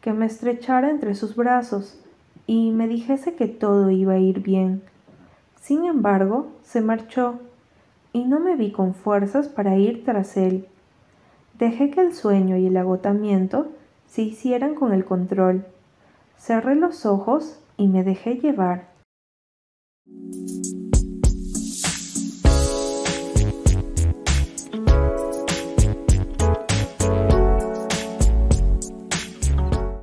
que 0.00 0.12
me 0.12 0.26
estrechara 0.26 0.90
entre 0.90 1.14
sus 1.14 1.36
brazos 1.36 1.98
y 2.46 2.72
me 2.72 2.88
dijese 2.88 3.34
que 3.34 3.46
todo 3.46 3.90
iba 3.90 4.14
a 4.14 4.18
ir 4.18 4.40
bien. 4.40 4.82
Sin 5.60 5.84
embargo, 5.84 6.48
se 6.64 6.80
marchó 6.80 7.38
y 8.12 8.24
no 8.24 8.40
me 8.40 8.56
vi 8.56 8.72
con 8.72 8.94
fuerzas 8.94 9.48
para 9.48 9.76
ir 9.76 10.04
tras 10.04 10.36
él. 10.36 10.66
Dejé 11.62 11.90
que 11.92 12.00
el 12.00 12.12
sueño 12.12 12.56
y 12.56 12.66
el 12.66 12.76
agotamiento 12.76 13.68
se 14.08 14.22
hicieran 14.22 14.74
con 14.74 14.92
el 14.92 15.04
control. 15.04 15.64
Cerré 16.36 16.74
los 16.74 17.06
ojos 17.06 17.60
y 17.76 17.86
me 17.86 18.02
dejé 18.02 18.34
llevar. 18.34 18.88